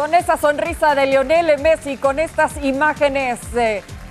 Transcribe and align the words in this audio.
Con 0.00 0.14
esa 0.14 0.38
sonrisa 0.38 0.94
de 0.94 1.04
Lionel 1.04 1.60
Messi, 1.60 1.98
con 1.98 2.18
estas 2.18 2.56
imágenes, 2.64 3.38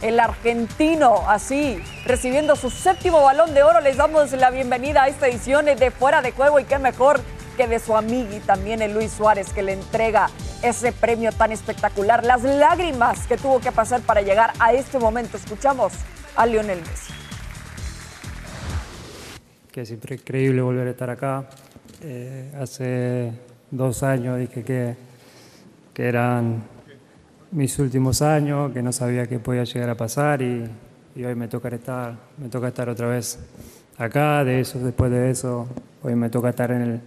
el 0.04 0.20
argentino 0.20 1.28
así, 1.28 1.82
recibiendo 2.06 2.56
su 2.56 2.70
séptimo 2.70 3.24
balón 3.24 3.56
de 3.56 3.64
oro, 3.64 3.82
les 3.82 3.98
damos 3.98 4.32
la 4.34 4.52
bienvenida 4.52 5.02
a 5.02 5.08
esta 5.08 5.28
edición 5.28 5.66
de 5.66 5.90
Fuera 5.90 6.22
de 6.22 6.32
Juego 6.32 6.60
y 6.60 6.66
qué 6.66 6.78
mejor 6.78 7.20
que 7.58 7.68
de 7.68 7.80
su 7.80 7.98
amigo 7.98 8.36
y 8.36 8.40
también 8.40 8.94
Luis 8.94 9.14
Suárez 9.14 9.52
que 9.52 9.64
le 9.64 9.74
entrega 9.74 10.30
ese 10.62 10.92
premio 10.92 11.32
tan 11.32 11.52
espectacular, 11.52 12.24
las 12.24 12.44
lágrimas 12.44 13.26
que 13.26 13.38
tuvo 13.38 13.60
que 13.60 13.72
pasar 13.72 14.02
para 14.02 14.22
llegar 14.22 14.54
a 14.60 14.74
este 14.74 15.00
momento. 15.00 15.38
Escuchamos 15.38 15.94
a 16.36 16.46
Lionel 16.46 16.82
Messi. 16.82 17.14
Que 19.72 19.82
es 19.82 19.90
increíble 19.90 20.62
volver 20.62 20.88
a 20.88 20.92
estar 20.92 21.10
acá. 21.10 21.46
Eh, 22.04 22.54
hace 22.62 23.32
dos 23.72 24.04
años 24.04 24.38
dije 24.38 24.64
que 24.64 25.09
que 26.00 26.08
eran 26.08 26.64
mis 27.52 27.78
últimos 27.78 28.22
años, 28.22 28.72
que 28.72 28.82
no 28.82 28.94
sabía 28.94 29.28
qué 29.28 29.38
podía 29.38 29.66
llegar 29.66 29.90
a 29.90 29.98
pasar 29.98 30.42
y, 30.42 30.64
hoy 31.18 31.36
me 31.36 31.50
toca 31.50 31.68
estar, 31.68 32.16
me 32.38 32.48
toca 32.48 32.70
estar 32.70 32.88
otra 32.88 33.10
vez 33.10 33.38
acá, 33.98 34.46
de 34.46 34.62
eso, 34.62 34.80
después 34.80 35.12
de 35.12 35.30
eso, 35.30 35.68
hoy 36.02 36.16
me 36.16 36.30
toca 36.30 36.52
estar 36.52 36.72
en, 36.72 36.82
el, 36.84 37.02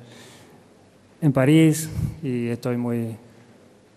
en 1.23 1.33
París 1.33 1.89
y 2.23 2.49
estoy 2.49 2.77
muy, 2.77 3.17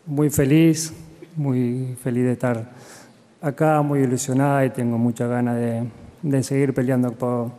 muy 0.05 0.29
feliz, 0.29 0.93
muy 1.35 1.97
feliz 2.01 2.23
de 2.23 2.31
estar 2.31 2.71
acá, 3.41 3.81
muy 3.81 3.99
ilusionada 3.99 4.65
y 4.65 4.69
tengo 4.69 4.97
muchas 4.97 5.29
ganas 5.29 5.57
de, 5.57 5.89
de 6.21 6.41
seguir 6.41 6.73
peleando 6.73 7.11
por, 7.11 7.51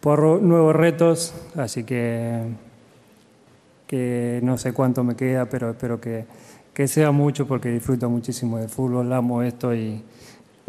por 0.00 0.42
nuevos 0.42 0.76
retos, 0.76 1.32
así 1.56 1.84
que, 1.84 2.42
que 3.86 4.40
no 4.42 4.58
sé 4.58 4.74
cuánto 4.74 5.02
me 5.04 5.16
queda, 5.16 5.46
pero 5.46 5.70
espero 5.70 5.98
que 5.98 6.26
que 6.76 6.88
sea 6.88 7.10
mucho 7.10 7.46
porque 7.46 7.70
disfruto 7.70 8.10
muchísimo 8.10 8.58
del 8.58 8.68
fútbol, 8.68 9.10
amo 9.10 9.42
esto 9.42 9.74
y, 9.74 10.02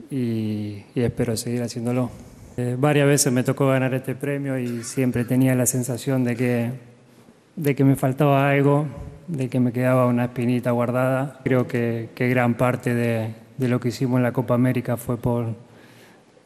y, 0.10 0.86
espero 0.96 1.36
seguir 1.36 1.62
haciéndolo. 1.62 2.10
Eh, 2.56 2.78
varias 2.80 3.08
veces 3.08 3.34
me 3.34 3.44
tocó 3.44 3.68
ganar 3.68 3.94
este 3.94 4.16
premio 4.16 4.58
y 4.58 4.84
siempre 4.84 5.26
tenía 5.26 5.54
la 5.54 5.66
sensación 5.66 6.24
de 6.24 6.38
que, 6.38 6.72
de 7.58 7.76
que 7.76 7.84
me 7.84 7.98
faltaba 7.98 8.50
algo, 8.50 8.86
de 9.28 9.50
que 9.50 9.60
me 9.60 9.74
quedaba 9.74 10.08
una 10.08 10.24
espinita 10.24 10.72
guardada. 10.72 11.42
Creo 11.44 11.68
que, 11.68 12.08
que 12.16 12.30
gran 12.30 12.56
parte 12.56 12.96
de, 12.96 13.34
de, 13.58 13.68
lo 13.68 13.82
que 13.82 13.90
hicimos 13.90 14.16
en 14.16 14.24
la 14.24 14.32
Copa 14.32 14.54
América 14.54 14.96
fue 14.96 15.18
por... 15.18 15.56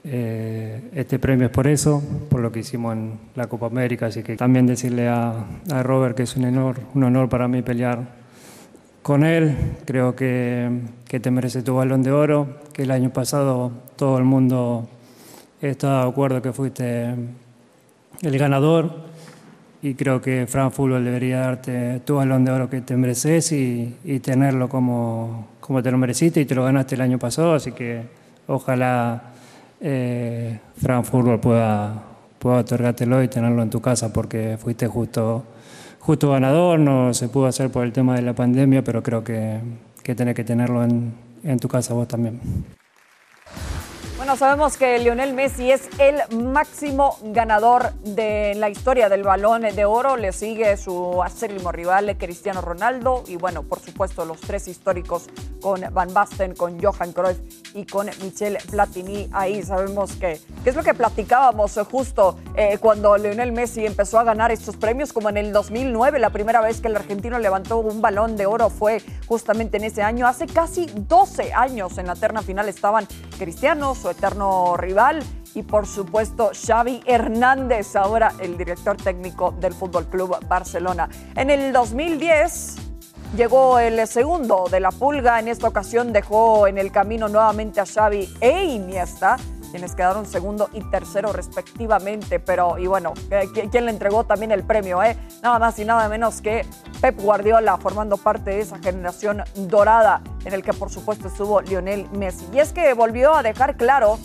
Eh, 0.03 0.89
este 0.95 1.19
premio 1.19 1.45
es 1.45 1.51
por 1.51 1.67
eso, 1.67 2.01
por 2.31 2.39
lo 2.39 2.51
que 2.51 2.61
hicimos 2.61 2.93
en 2.93 3.19
la 3.35 3.45
Copa 3.45 3.67
América, 3.67 4.07
así 4.07 4.23
que 4.23 4.35
también 4.35 4.65
decirle 4.65 5.07
a, 5.07 5.45
a 5.71 5.83
Robert 5.83 6.17
que 6.17 6.23
es 6.23 6.35
un 6.35 6.45
honor, 6.45 6.79
un 6.95 7.03
honor 7.03 7.29
para 7.29 7.47
mí 7.47 7.61
pelear 7.61 8.20
con 9.01 9.23
él. 9.23 9.55
Creo 9.85 10.15
que, 10.15 10.69
que, 11.07 11.19
te 11.19 11.31
merece 11.31 11.61
tu 11.61 11.75
balón 11.75 12.03
de 12.03 12.11
oro, 12.11 12.59
que 12.73 12.83
el 12.83 12.91
año 12.91 13.11
pasado 13.11 13.71
todo 13.95 14.17
el 14.17 14.23
mundo 14.23 14.87
está 15.61 16.03
de 16.03 16.09
acuerdo 16.09 16.41
que 16.41 16.53
fuiste 16.53 17.15
el 18.21 18.37
ganador 18.37 19.11
y 19.83 19.95
creo 19.95 20.21
que 20.21 20.45
Fran 20.47 20.71
Fútbol 20.71 21.03
debería 21.03 21.39
darte 21.39 22.01
tu 22.01 22.15
balón 22.15 22.45
de 22.45 22.51
oro 22.51 22.69
que 22.69 22.81
te 22.81 22.95
mereces 22.95 23.51
y, 23.51 23.97
y, 24.03 24.19
tenerlo 24.19 24.69
como, 24.69 25.47
como 25.59 25.81
te 25.81 25.91
lo 25.91 25.97
mereciste 25.97 26.41
y 26.41 26.45
te 26.45 26.53
lo 26.53 26.63
ganaste 26.63 26.95
el 26.95 27.01
año 27.01 27.17
pasado, 27.17 27.55
así 27.55 27.71
que 27.71 28.03
ojalá 28.47 29.31
eh, 29.79 30.59
Fran 30.77 31.03
Fútbol 31.03 31.39
pueda, 31.39 32.03
pueda 32.37 32.57
otorgártelo 32.57 33.23
y 33.23 33.27
tenerlo 33.27 33.63
en 33.63 33.69
tu 33.71 33.81
casa 33.81 34.13
porque 34.13 34.57
fuiste 34.59 34.87
justo 34.87 35.43
justo 36.01 36.31
ganador, 36.31 36.79
no 36.79 37.13
se 37.13 37.29
pudo 37.29 37.45
hacer 37.45 37.71
por 37.71 37.85
el 37.85 37.93
tema 37.93 38.15
de 38.15 38.23
la 38.23 38.33
pandemia, 38.33 38.83
pero 38.83 39.01
creo 39.01 39.23
que, 39.23 39.59
que 40.03 40.15
tenés 40.15 40.35
que 40.35 40.43
tenerlo 40.43 40.83
en, 40.83 41.13
en 41.43 41.59
tu 41.59 41.67
casa 41.67 41.93
vos 41.93 42.07
también. 42.07 42.41
Bueno, 44.21 44.35
sabemos 44.37 44.77
que 44.77 44.99
Lionel 44.99 45.33
Messi 45.33 45.71
es 45.71 45.89
el 45.97 46.37
máximo 46.37 47.17
ganador 47.23 47.91
de 48.03 48.53
la 48.55 48.69
historia 48.69 49.09
del 49.09 49.23
balón 49.23 49.63
de 49.63 49.83
oro. 49.83 50.15
Le 50.15 50.31
sigue 50.31 50.77
su 50.77 51.23
acérrimo 51.23 51.71
rival 51.71 52.15
Cristiano 52.19 52.61
Ronaldo 52.61 53.23
y 53.27 53.37
bueno, 53.37 53.63
por 53.63 53.79
supuesto 53.79 54.23
los 54.25 54.39
tres 54.39 54.67
históricos 54.67 55.27
con 55.61 55.81
Van 55.93 56.13
Basten, 56.13 56.55
con 56.55 56.81
Johan 56.81 57.13
Cruyff 57.13 57.37
y 57.73 57.85
con 57.85 58.07
Michel 58.21 58.57
Platini. 58.69 59.29
Ahí 59.31 59.63
sabemos 59.63 60.13
que, 60.13 60.39
que 60.63 60.69
es 60.69 60.75
lo 60.75 60.83
que 60.83 60.93
platicábamos 60.93 61.79
justo 61.89 62.37
eh, 62.55 62.77
cuando 62.79 63.17
Lionel 63.17 63.51
Messi 63.51 63.85
empezó 63.85 64.19
a 64.19 64.23
ganar 64.23 64.51
estos 64.51 64.75
premios, 64.75 65.13
como 65.13 65.29
en 65.29 65.37
el 65.37 65.53
2009, 65.53 66.19
la 66.19 66.31
primera 66.31 66.61
vez 66.61 66.81
que 66.81 66.87
el 66.87 66.95
argentino 66.95 67.39
levantó 67.39 67.77
un 67.77 68.01
balón 68.01 68.35
de 68.35 68.45
oro 68.45 68.69
fue 68.69 69.01
justamente 69.27 69.77
en 69.77 69.85
ese 69.85 70.01
año. 70.01 70.27
Hace 70.27 70.47
casi 70.47 70.87
12 70.93 71.53
años 71.53 71.97
en 71.97 72.07
la 72.07 72.15
terna 72.15 72.41
final 72.41 72.67
estaban 72.67 73.07
Cristiano, 73.37 73.95
su 73.95 74.09
eterno 74.09 74.75
rival, 74.77 75.23
y 75.53 75.63
por 75.63 75.85
supuesto 75.85 76.51
Xavi 76.53 77.01
Hernández, 77.05 77.95
ahora 77.95 78.33
el 78.39 78.57
director 78.57 78.97
técnico 78.97 79.51
del 79.59 79.73
Fútbol 79.73 80.05
Club 80.07 80.37
Barcelona. 80.47 81.09
En 81.35 81.49
el 81.49 81.73
2010 81.73 82.90
llegó 83.35 83.79
el 83.79 84.07
segundo 84.07 84.65
de 84.69 84.79
la 84.79 84.91
pulga, 84.91 85.39
en 85.39 85.47
esta 85.47 85.67
ocasión 85.67 86.13
dejó 86.13 86.67
en 86.67 86.77
el 86.77 86.91
camino 86.91 87.27
nuevamente 87.27 87.79
a 87.79 87.85
Xavi 87.85 88.33
e 88.39 88.63
Iniesta 88.65 89.37
quienes 89.71 89.95
quedaron 89.95 90.25
segundo 90.25 90.69
y 90.73 90.81
tercero 90.81 91.31
respectivamente. 91.33 92.39
Pero, 92.39 92.77
y 92.77 92.87
bueno, 92.87 93.13
¿quién 93.71 93.85
le 93.85 93.91
entregó 93.91 94.25
también 94.25 94.51
el 94.51 94.63
premio? 94.63 95.01
Eh? 95.01 95.17
Nada 95.41 95.57
más 95.57 95.79
y 95.79 95.85
nada 95.85 96.07
menos 96.09 96.41
que 96.41 96.65
Pep 96.99 97.19
Guardiola, 97.19 97.77
formando 97.77 98.17
parte 98.17 98.51
de 98.51 98.59
esa 98.59 98.77
generación 98.77 99.43
dorada 99.55 100.21
en 100.45 100.53
el 100.53 100.61
que 100.61 100.73
por 100.73 100.91
supuesto 100.91 101.29
estuvo 101.29 101.61
Lionel 101.61 102.07
Messi. 102.11 102.45
Y 102.53 102.59
es 102.59 102.73
que 102.73 102.93
volvió 102.93 103.33
a 103.33 103.41
dejar 103.41 103.77
claro 103.77 104.19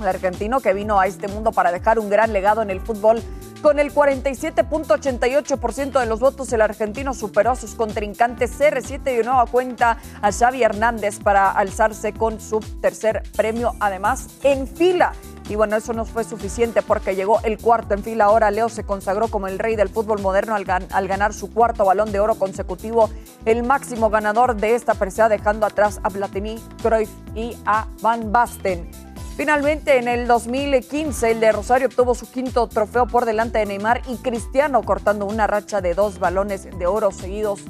el 0.00 0.08
argentino 0.08 0.60
que 0.60 0.72
vino 0.72 0.98
a 0.98 1.06
este 1.06 1.28
mundo 1.28 1.52
para 1.52 1.70
dejar 1.70 1.98
un 1.98 2.10
gran 2.10 2.32
legado 2.32 2.62
en 2.62 2.70
el 2.70 2.80
fútbol 2.80 3.22
con 3.64 3.78
el 3.78 3.94
47.88% 3.94 5.98
de 5.98 6.04
los 6.04 6.20
votos, 6.20 6.52
el 6.52 6.60
argentino 6.60 7.14
superó 7.14 7.52
a 7.52 7.56
sus 7.56 7.74
contrincantes 7.74 8.60
CR7 8.60 9.10
y 9.10 9.16
de 9.16 9.24
nueva 9.24 9.46
cuenta 9.46 9.96
a 10.20 10.32
Xavi 10.32 10.62
Hernández 10.62 11.18
para 11.18 11.50
alzarse 11.50 12.12
con 12.12 12.42
su 12.42 12.60
tercer 12.82 13.22
premio, 13.34 13.72
además 13.80 14.28
en 14.42 14.68
fila. 14.68 15.14
Y 15.48 15.54
bueno, 15.54 15.76
eso 15.76 15.94
no 15.94 16.04
fue 16.04 16.24
suficiente 16.24 16.82
porque 16.82 17.16
llegó 17.16 17.40
el 17.42 17.56
cuarto 17.56 17.94
en 17.94 18.02
fila. 18.02 18.26
Ahora 18.26 18.50
Leo 18.50 18.68
se 18.68 18.84
consagró 18.84 19.28
como 19.28 19.48
el 19.48 19.58
rey 19.58 19.76
del 19.76 19.88
fútbol 19.88 20.20
moderno 20.20 20.54
al, 20.54 21.08
ganar 21.08 21.32
su 21.32 21.50
cuarto 21.50 21.86
balón 21.86 22.12
de 22.12 22.20
oro 22.20 22.34
consecutivo, 22.34 23.08
el 23.46 23.62
máximo 23.62 24.10
ganador 24.10 24.56
de 24.56 24.74
esta 24.74 24.92
presea, 24.92 25.30
dejando 25.30 25.64
atrás 25.64 26.00
a 26.02 26.10
Platini, 26.10 26.62
Cruyff 26.82 27.08
y 27.34 27.56
a 27.64 27.86
Van 28.02 28.30
Basten. 28.30 29.03
Finalmente, 29.36 29.98
en 29.98 30.06
el 30.06 30.28
2015, 30.28 31.32
el 31.32 31.40
de 31.40 31.50
Rosario 31.50 31.88
obtuvo 31.88 32.14
su 32.14 32.30
quinto 32.30 32.68
trofeo 32.68 33.08
por 33.08 33.24
delante 33.24 33.58
de 33.58 33.66
Neymar 33.66 34.02
y 34.06 34.16
Cristiano, 34.18 34.82
cortando 34.82 35.26
una 35.26 35.48
racha 35.48 35.80
de 35.80 35.94
dos 35.94 36.20
balones 36.20 36.68
de 36.78 36.86
oro 36.86 37.10
seguidos 37.10 37.60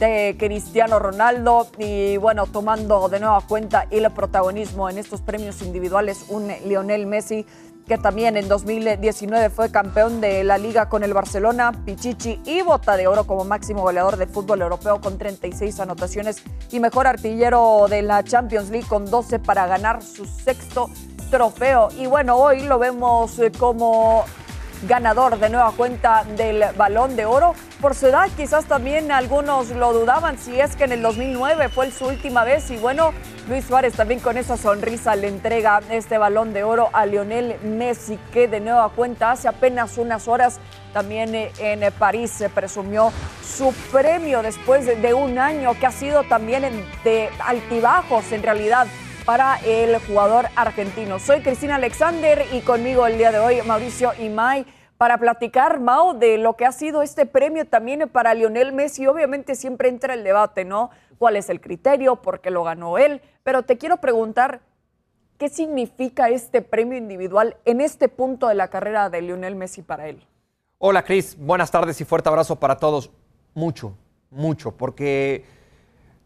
de 0.00 0.34
Cristiano 0.36 0.98
Ronaldo. 0.98 1.68
Y 1.78 2.16
bueno, 2.16 2.46
tomando 2.46 3.08
de 3.08 3.20
nueva 3.20 3.40
cuenta 3.42 3.86
el 3.92 4.10
protagonismo 4.10 4.90
en 4.90 4.98
estos 4.98 5.20
premios 5.20 5.62
individuales, 5.62 6.24
un 6.30 6.48
Lionel 6.66 7.06
Messi 7.06 7.46
que 7.86 7.98
también 7.98 8.36
en 8.36 8.48
2019 8.48 9.50
fue 9.50 9.70
campeón 9.70 10.20
de 10.20 10.42
la 10.44 10.58
liga 10.58 10.88
con 10.88 11.04
el 11.04 11.12
Barcelona, 11.12 11.72
Pichichi 11.84 12.40
y 12.44 12.62
bota 12.62 12.96
de 12.96 13.06
oro 13.06 13.26
como 13.26 13.44
máximo 13.44 13.82
goleador 13.82 14.16
de 14.16 14.26
fútbol 14.26 14.62
europeo 14.62 15.00
con 15.00 15.18
36 15.18 15.78
anotaciones 15.80 16.42
y 16.70 16.80
mejor 16.80 17.06
artillero 17.06 17.86
de 17.88 18.02
la 18.02 18.22
Champions 18.24 18.70
League 18.70 18.88
con 18.88 19.04
12 19.04 19.38
para 19.38 19.66
ganar 19.66 20.02
su 20.02 20.24
sexto 20.24 20.88
trofeo. 21.30 21.88
Y 21.98 22.06
bueno, 22.06 22.36
hoy 22.36 22.62
lo 22.62 22.78
vemos 22.78 23.38
eh, 23.38 23.52
como 23.52 24.24
ganador 24.86 25.38
de 25.38 25.48
nueva 25.48 25.72
cuenta 25.72 26.24
del 26.36 26.64
balón 26.76 27.16
de 27.16 27.26
oro. 27.26 27.54
Por 27.80 27.94
su 27.94 28.06
edad, 28.06 28.28
quizás 28.36 28.66
también 28.66 29.12
algunos 29.12 29.70
lo 29.70 29.92
dudaban 29.92 30.38
si 30.38 30.60
es 30.60 30.76
que 30.76 30.84
en 30.84 30.92
el 30.92 31.02
2009 31.02 31.68
fue 31.68 31.90
su 31.90 32.06
última 32.06 32.44
vez. 32.44 32.70
Y 32.70 32.76
bueno, 32.76 33.12
Luis 33.48 33.64
Suárez 33.64 33.94
también 33.94 34.20
con 34.20 34.38
esa 34.38 34.56
sonrisa 34.56 35.16
le 35.16 35.28
entrega 35.28 35.80
este 35.90 36.18
balón 36.18 36.52
de 36.52 36.64
oro 36.64 36.90
a 36.92 37.06
Lionel 37.06 37.58
Messi, 37.62 38.18
que 38.32 38.48
de 38.48 38.60
nueva 38.60 38.88
cuenta 38.90 39.30
hace 39.32 39.48
apenas 39.48 39.98
unas 39.98 40.28
horas 40.28 40.60
también 40.92 41.34
eh, 41.34 41.50
en 41.58 41.92
París 41.92 42.30
se 42.30 42.48
presumió 42.48 43.12
su 43.44 43.74
premio 43.90 44.42
después 44.42 44.86
de 44.86 45.12
un 45.12 45.38
año 45.38 45.74
que 45.78 45.86
ha 45.86 45.90
sido 45.90 46.22
también 46.22 46.62
de 47.02 47.28
altibajos 47.40 48.30
en 48.32 48.42
realidad 48.42 48.86
para 49.24 49.56
el 49.64 49.98
jugador 50.00 50.46
argentino. 50.54 51.18
Soy 51.18 51.40
Cristina 51.40 51.76
Alexander 51.76 52.44
y 52.52 52.60
conmigo 52.60 53.06
el 53.06 53.16
día 53.16 53.32
de 53.32 53.38
hoy 53.38 53.62
Mauricio 53.62 54.12
Imay 54.18 54.66
para 54.98 55.18
platicar, 55.18 55.80
Mao, 55.80 56.14
de 56.14 56.38
lo 56.38 56.56
que 56.56 56.66
ha 56.66 56.72
sido 56.72 57.02
este 57.02 57.24
premio 57.26 57.66
también 57.66 58.08
para 58.08 58.34
Lionel 58.34 58.72
Messi. 58.72 59.06
Obviamente 59.06 59.54
siempre 59.54 59.88
entra 59.88 60.14
el 60.14 60.24
debate, 60.24 60.64
¿no? 60.64 60.90
¿Cuál 61.18 61.36
es 61.36 61.48
el 61.48 61.60
criterio? 61.60 62.16
¿Por 62.16 62.40
qué 62.40 62.50
lo 62.50 62.64
ganó 62.64 62.98
él? 62.98 63.22
Pero 63.42 63.62
te 63.62 63.78
quiero 63.78 63.96
preguntar, 63.96 64.60
¿qué 65.38 65.48
significa 65.48 66.28
este 66.28 66.60
premio 66.60 66.98
individual 66.98 67.56
en 67.64 67.80
este 67.80 68.08
punto 68.08 68.48
de 68.48 68.54
la 68.54 68.68
carrera 68.68 69.08
de 69.08 69.22
Lionel 69.22 69.56
Messi 69.56 69.82
para 69.82 70.08
él? 70.08 70.22
Hola, 70.78 71.02
Cris. 71.02 71.36
Buenas 71.38 71.70
tardes 71.70 72.00
y 72.00 72.04
fuerte 72.04 72.28
abrazo 72.28 72.56
para 72.60 72.76
todos. 72.76 73.10
Mucho, 73.54 73.96
mucho, 74.30 74.72
porque 74.72 75.44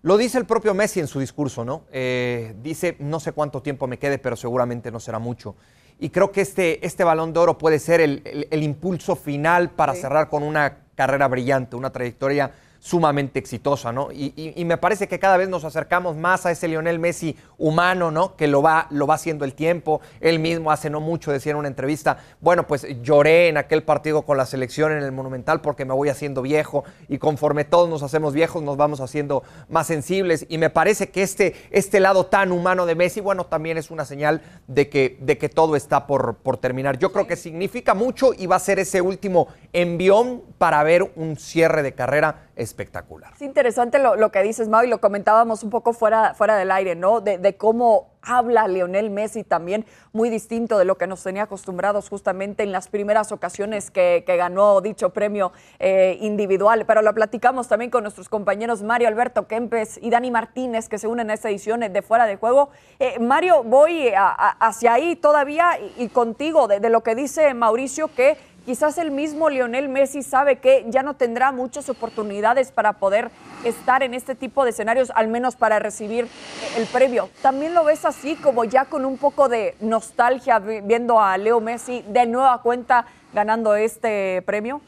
Lo 0.08 0.16
dice 0.16 0.38
el 0.38 0.46
propio 0.46 0.72
Messi 0.72 1.00
en 1.00 1.06
su 1.06 1.20
discurso, 1.20 1.66
¿no? 1.66 1.82
Eh, 1.92 2.54
dice, 2.62 2.96
no 2.98 3.20
sé 3.20 3.32
cuánto 3.32 3.60
tiempo 3.60 3.86
me 3.86 3.98
quede, 3.98 4.16
pero 4.16 4.36
seguramente 4.36 4.90
no 4.90 5.00
será 5.00 5.18
mucho. 5.18 5.54
Y 5.98 6.08
creo 6.08 6.32
que 6.32 6.40
este, 6.40 6.86
este 6.86 7.04
balón 7.04 7.34
de 7.34 7.40
oro 7.40 7.58
puede 7.58 7.78
ser 7.78 8.00
el, 8.00 8.48
impulso 8.50 9.16
final 9.16 9.68
para 9.68 9.94
cerrar 9.94 10.30
con 10.30 10.44
una 10.44 10.78
carrera 10.94 11.28
brillante, 11.28 11.76
una 11.76 11.90
trayectoria 11.90 12.52
sumamente 12.80 13.38
exitosa, 13.38 13.92
¿no? 13.92 14.08
Y, 14.12 14.64
me 14.64 14.76
parece 14.76 15.08
que 15.08 15.18
cada 15.18 15.36
vez 15.36 15.48
nos 15.48 15.64
acercamos 15.64 16.16
más 16.16 16.44
a 16.46 16.50
ese 16.50 16.68
Lionel 16.68 16.98
Messi 16.98 17.36
humano, 17.56 18.10
¿no? 18.10 18.36
Que 18.36 18.46
lo 18.46 18.62
va, 18.62 18.86
lo 18.90 19.06
va 19.06 19.14
haciendo 19.14 19.44
el 19.44 19.54
tiempo. 19.54 20.00
Él 20.20 20.38
mismo 20.38 20.70
hace 20.70 20.90
no 20.90 21.00
mucho 21.00 21.32
decía 21.32 21.52
en 21.52 21.58
una 21.58 21.68
entrevista, 21.68 22.18
bueno, 22.40 22.66
pues 22.66 22.86
lloré 23.02 23.48
en 23.48 23.56
aquel 23.56 23.82
partido 23.82 24.22
con 24.22 24.36
la 24.36 24.46
selección 24.46 24.92
en 24.92 25.02
el 25.02 25.12
Monumental 25.12 25.60
porque 25.60 25.84
me 25.84 25.94
voy 25.94 26.08
haciendo 26.08 26.42
viejo 26.42 26.84
y 27.08 27.18
conforme 27.18 27.64
todos 27.64 27.88
nos 27.88 28.02
hacemos 28.02 28.34
viejos 28.34 28.62
nos 28.62 28.76
vamos 28.76 29.00
haciendo 29.00 29.42
más 29.68 29.86
sensibles. 29.86 30.46
Y 30.48 30.58
me 30.58 30.70
parece 30.70 31.10
que 31.10 31.22
este, 31.22 31.54
este 31.70 32.00
lado 32.00 32.26
tan 32.26 32.52
humano 32.52 32.86
de 32.86 32.94
Messi, 32.94 33.20
bueno, 33.20 33.46
también 33.46 33.78
es 33.78 33.90
una 33.90 34.04
señal 34.04 34.42
de 34.66 34.88
que, 34.88 35.16
de 35.20 35.38
que 35.38 35.48
todo 35.48 35.76
está 35.76 36.06
por, 36.06 36.36
por 36.36 36.58
terminar. 36.58 36.98
Yo 36.98 37.12
creo 37.12 37.26
que 37.26 37.36
significa 37.36 37.94
mucho 37.94 38.32
y 38.36 38.46
va 38.46 38.56
a 38.56 38.60
ser 38.60 38.78
ese 38.78 39.00
último 39.00 39.48
envión 39.72 40.42
para 40.58 40.82
ver 40.82 41.10
un 41.16 41.36
cierre 41.36 41.82
de 41.82 41.92
carrera 41.92 42.47
espectacular. 42.58 43.32
Es 43.34 43.42
interesante 43.42 43.98
lo, 43.98 44.30
que 44.32 44.42
dices, 44.42 44.68
Mau, 44.68 44.84
y 44.84 44.88
lo 44.88 45.00
comentábamos 45.00 45.62
un 45.62 45.70
poco 45.70 45.92
fuera, 45.92 46.34
fuera 46.34 46.56
del 46.56 46.70
aire, 46.72 46.96
¿no? 46.96 47.20
De, 47.20 47.56
cómo 47.56 48.18
habla 48.20 48.66
Lionel 48.68 49.10
Messi 49.10 49.44
también, 49.44 49.86
muy 50.12 50.28
distinto 50.28 50.76
de 50.76 50.84
lo 50.84 50.98
que 50.98 51.06
nos 51.06 51.22
tenía 51.22 51.44
acostumbrados 51.44 52.08
justamente 52.08 52.64
en 52.64 52.72
las 52.72 52.88
primeras 52.88 53.32
ocasiones 53.32 53.90
que, 53.90 54.24
ganó 54.26 54.80
dicho 54.80 55.10
premio 55.10 55.52
eh, 55.78 56.18
individual. 56.20 56.84
Pero 56.84 57.00
lo 57.00 57.14
platicamos 57.14 57.68
también 57.68 57.90
con 57.90 58.02
nuestros 58.02 58.28
compañeros 58.28 58.82
Mario 58.82 59.08
Alberto 59.08 59.46
Kempes 59.46 59.98
y 60.02 60.10
Dani 60.10 60.30
Martínez, 60.30 60.88
que 60.88 60.98
se 60.98 61.06
unen 61.06 61.30
a 61.30 61.34
esta 61.34 61.48
edición 61.48 61.80
de 61.80 62.02
Fuera 62.02 62.26
de 62.26 62.36
Juego. 62.36 62.70
Eh, 62.98 63.18
Mario, 63.20 63.62
voy 63.62 64.12
hacia 64.14 64.94
ahí 64.94 65.16
todavía 65.16 65.78
y, 65.96 66.08
contigo 66.08 66.66
de, 66.66 66.80
de 66.80 66.90
lo 66.90 67.02
que 67.02 67.14
dice 67.14 67.54
Mauricio, 67.54 68.08
que 68.08 68.36
Quizás 68.68 68.98
el 68.98 69.10
mismo 69.10 69.48
Lionel 69.48 69.88
Messi 69.88 70.22
sabe 70.22 70.56
que 70.56 70.84
ya 70.88 71.02
no 71.02 71.14
tendrá 71.14 71.52
muchas 71.52 71.88
oportunidades 71.88 72.70
para 72.70 72.92
poder 72.92 73.30
estar 73.64 74.02
en 74.02 74.12
este 74.12 74.34
tipo 74.34 74.62
de 74.62 74.72
escenarios, 74.72 75.10
al 75.14 75.28
menos 75.28 75.56
para 75.56 75.78
recibir 75.78 76.28
el 76.76 76.84
premio. 76.84 77.30
¿También 77.40 77.72
lo 77.72 77.82
ves 77.84 78.04
así, 78.04 78.36
como 78.36 78.64
ya 78.64 78.84
con 78.84 79.06
un 79.06 79.16
poco 79.16 79.48
de 79.48 79.74
nostalgia 79.80 80.58
viendo 80.58 81.18
a 81.18 81.38
Leo 81.38 81.62
Messi 81.62 82.04
de 82.08 82.26
nueva 82.26 82.60
cuenta 82.60 83.06
ganando 83.32 83.74
este 83.74 84.42
premio? 84.42 84.82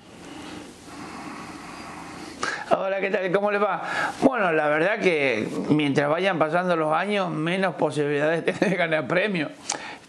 Hola, 2.73 3.01
¿qué 3.01 3.09
tal? 3.09 3.33
¿Cómo 3.33 3.51
le 3.51 3.59
va? 3.59 3.83
Bueno, 4.21 4.53
la 4.53 4.69
verdad 4.69 5.01
que 5.01 5.49
mientras 5.71 6.11
vayan 6.11 6.39
pasando 6.39 6.77
los 6.77 6.93
años, 6.93 7.31
menos 7.31 7.77
posibilidades 7.77 8.45
de 8.61 8.77
ganar 8.77 9.07
premio. 9.07 9.49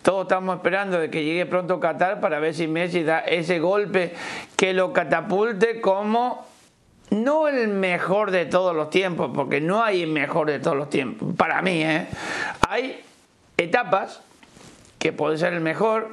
Todos 0.02 0.24
estamos 0.24 0.56
esperando 0.56 1.00
de 1.00 1.10
que 1.10 1.24
llegue 1.24 1.46
pronto 1.46 1.80
Qatar 1.80 2.20
para 2.20 2.40
ver 2.40 2.54
si 2.56 2.68
Messi 2.68 3.04
da 3.04 3.20
ese 3.20 3.60
golpe 3.60 4.14
que 4.56 4.74
lo 4.74 4.94
catapulte 4.94 5.80
como 5.80 6.46
no 7.12 7.48
el 7.48 7.68
mejor 7.68 8.32
de 8.32 8.46
todos 8.46 8.76
los 8.76 8.90
tiempos, 8.90 9.32
porque 9.36 9.62
no 9.62 9.84
hay 9.84 10.02
el 10.02 10.10
mejor 10.10 10.48
de 10.48 10.60
todos 10.60 10.78
los 10.78 10.90
tiempos. 10.90 11.36
Para 11.36 11.62
mí, 11.62 11.84
¿eh? 11.84 12.08
hay 12.68 13.02
etapas 13.58 14.22
que 14.98 15.12
puede 15.12 15.38
ser 15.38 15.54
el 15.54 15.62
mejor 15.62 16.10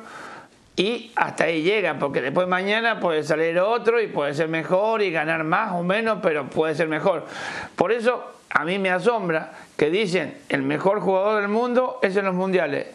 y 0.77 1.13
hasta 1.17 1.45
ahí 1.45 1.63
llega, 1.63 1.99
porque 1.99 2.21
después 2.21 2.47
mañana 2.47 3.01
puede 3.01 3.23
salir 3.23 3.59
otro 3.59 4.01
y 4.01 4.09
puede 4.09 4.35
ser 4.35 4.49
mejor 4.49 5.03
y 5.03 5.11
ganar 5.11 5.45
más 5.45 5.73
o 5.73 5.83
menos, 5.83 6.19
pero 6.23 6.51
puede 6.51 6.75
ser 6.75 6.89
mejor. 6.89 7.27
Por 7.75 7.93
eso 7.93 8.25
a 8.51 8.65
mí 8.65 8.79
me 8.79 8.91
asombra 8.91 9.53
que 9.77 9.91
dicen 9.91 10.37
el 10.49 10.63
mejor 10.63 11.01
jugador 11.01 11.41
del 11.41 11.51
mundo 11.51 11.99
es 12.03 12.17
en 12.17 12.25
los 12.25 12.35
mundiales. 12.35 12.87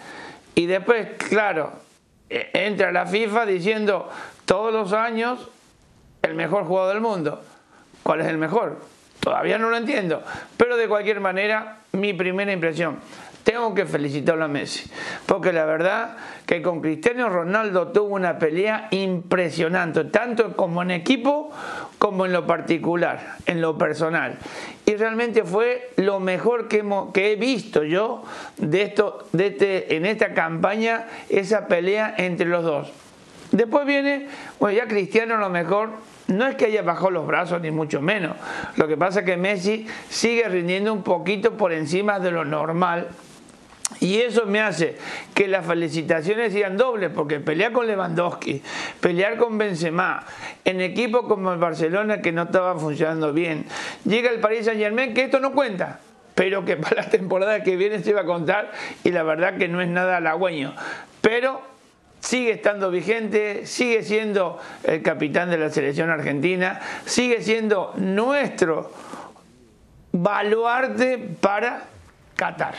Y 0.56 0.66
después, 0.66 1.08
claro, 1.30 1.74
e, 2.30 2.50
entra 2.54 2.92
la 2.92 3.06
FIFA 3.06 3.46
diciendo 3.46 4.10
todos 4.46 4.74
los 4.74 4.94
años 4.94 5.50
el 6.22 6.36
mejor 6.36 6.66
jugador 6.66 6.94
del 6.94 7.02
mundo. 7.02 7.44
¿Cuál 8.04 8.22
es 8.22 8.28
el 8.28 8.38
mejor? 8.38 8.80
Todavía 9.20 9.58
no 9.58 9.70
lo 9.70 9.78
entiendo. 9.78 10.24
Pero 10.58 10.76
de 10.78 10.88
cualquier 10.88 11.20
manera, 11.20 11.78
mi 11.94 12.14
primera 12.14 12.52
impresión, 12.52 13.00
tengo 13.44 13.74
que 13.74 13.86
felicitarlo 13.86 14.46
a 14.46 14.48
Messi, 14.48 14.90
porque 15.26 15.52
la 15.52 15.66
verdad 15.66 16.18
que 16.46 16.62
con 16.62 16.82
Cristiano 16.82 17.30
Ronaldo 17.30 17.90
tuvo 17.90 18.16
una 18.16 18.40
pelea 18.40 18.88
impresionante, 18.92 20.06
tanto 20.06 20.56
como 20.56 20.82
en 20.82 20.92
equipo 20.92 21.52
como 21.98 22.26
en 22.26 22.34
lo 22.34 22.48
particular, 22.48 23.38
en 23.46 23.62
lo 23.62 23.78
personal. 23.78 24.38
Y 24.86 24.96
realmente 24.96 25.44
fue 25.44 25.92
lo 25.98 26.20
mejor 26.20 26.68
que, 26.68 26.84
he 27.16 27.36
visto 27.36 27.84
yo 27.84 28.24
de 28.58 28.84
esto, 28.84 29.28
de 29.32 29.48
este, 29.48 29.96
en 29.96 30.06
esta 30.06 30.34
campaña, 30.34 31.06
esa 31.30 31.68
pelea 31.68 32.14
entre 32.18 32.48
los 32.48 32.64
dos. 32.64 32.92
Después 33.52 33.86
viene, 33.86 34.28
bueno, 34.60 34.78
ya 34.78 34.88
Cristiano 34.88 35.38
lo 35.38 35.50
mejor 35.50 35.92
no 36.28 36.48
es 36.48 36.56
que 36.56 36.66
haya 36.66 36.82
bajado 36.82 37.12
los 37.12 37.28
brazos, 37.28 37.62
ni 37.62 37.72
mucho 37.72 38.02
menos. 38.02 38.36
Lo 38.78 38.88
que 38.88 38.98
pasa 38.98 39.20
es 39.20 39.26
que 39.26 39.38
Messi 39.38 39.86
sigue 40.10 40.48
rindiendo 40.50 40.92
un 40.92 41.04
poquito 41.04 41.56
por 41.56 41.72
encima 41.72 42.20
de 42.20 42.32
lo 42.32 42.46
normal 42.46 43.10
y 44.00 44.22
eso 44.22 44.46
me 44.46 44.62
hace 44.62 44.98
que 45.34 45.48
las 45.48 45.66
felicitaciones 45.66 46.54
sean 46.54 46.78
dobles, 46.78 47.12
porque 47.14 47.40
pelear 47.40 47.72
con 47.72 47.88
Lewandowski, 47.88 48.62
pelear 49.00 49.38
con 49.38 49.58
Benzema, 49.58 50.26
en 50.66 50.82
equipo 50.82 51.28
como 51.28 51.52
el 51.54 51.60
Barcelona 51.60 52.22
que 52.22 52.32
no 52.32 52.44
estaba 52.44 52.78
funcionando 52.78 53.34
bien, 53.34 53.66
llega 54.06 54.30
el 54.30 54.40
Paris 54.40 54.66
Saint 54.66 54.80
Germain 54.80 55.14
que 55.14 55.24
esto 55.24 55.40
no 55.40 55.54
cuenta, 55.54 56.00
pero 56.36 56.66
que 56.66 56.78
para 56.78 57.04
la 57.04 57.10
temporada 57.10 57.64
que 57.64 57.76
viene 57.76 58.04
se 58.04 58.14
va 58.14 58.22
a 58.22 58.26
contar 58.26 58.72
y 59.04 59.12
la 59.12 59.24
verdad 59.24 59.58
que 59.58 59.68
no 59.68 59.82
es 59.82 59.88
nada 59.88 60.18
halagüeño. 60.18 60.74
Pero 61.22 61.62
sigue 62.20 62.52
estando 62.52 62.90
vigente, 62.90 63.66
sigue 63.66 64.02
siendo 64.02 64.60
el 64.84 65.02
capitán 65.02 65.50
de 65.50 65.58
la 65.58 65.70
selección 65.70 66.10
argentina, 66.10 66.80
sigue 67.06 67.42
siendo 67.42 67.94
nuestro 67.98 68.92
baluarte 70.14 71.18
para 71.18 71.84
Qatar. 72.36 72.76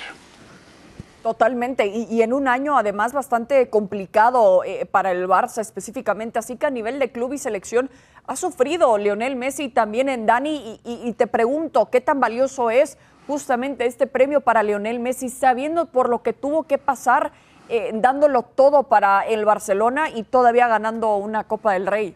Totalmente, 1.24 1.86
y, 1.86 2.20
en 2.20 2.34
un 2.34 2.48
año 2.48 2.76
además 2.76 3.14
bastante 3.14 3.70
complicado 3.70 4.62
eh, 4.62 4.84
para 4.84 5.10
el 5.10 5.26
Barça 5.26 5.62
específicamente, 5.62 6.38
así 6.38 6.56
que 6.56 6.66
a 6.66 6.70
nivel 6.70 6.98
de 6.98 7.12
club 7.12 7.32
y 7.32 7.38
selección 7.38 7.88
ha 8.26 8.36
sufrido 8.36 8.98
Lionel 8.98 9.34
Messi 9.34 9.70
también 9.70 10.10
en 10.10 10.26
Dani, 10.26 10.78
y, 10.84 11.10
te 11.14 11.26
pregunto, 11.26 11.88
¿qué 11.88 12.02
tan 12.02 12.20
valioso 12.20 12.68
es 12.68 12.98
justamente 13.26 13.86
este 13.86 14.06
premio 14.06 14.42
para 14.42 14.62
Lionel 14.62 15.00
Messi, 15.00 15.30
sabiendo 15.30 15.86
por 15.86 16.10
lo 16.10 16.22
que 16.22 16.34
tuvo 16.34 16.64
que 16.64 16.76
pasar, 16.76 17.32
eh, 17.70 17.92
dándolo 17.94 18.42
todo 18.42 18.82
para 18.82 19.22
el 19.22 19.46
Barcelona 19.46 20.10
y 20.10 20.24
todavía 20.24 20.68
ganando 20.68 21.16
una 21.16 21.44
Copa 21.44 21.72
del 21.72 21.86
Rey? 21.86 22.14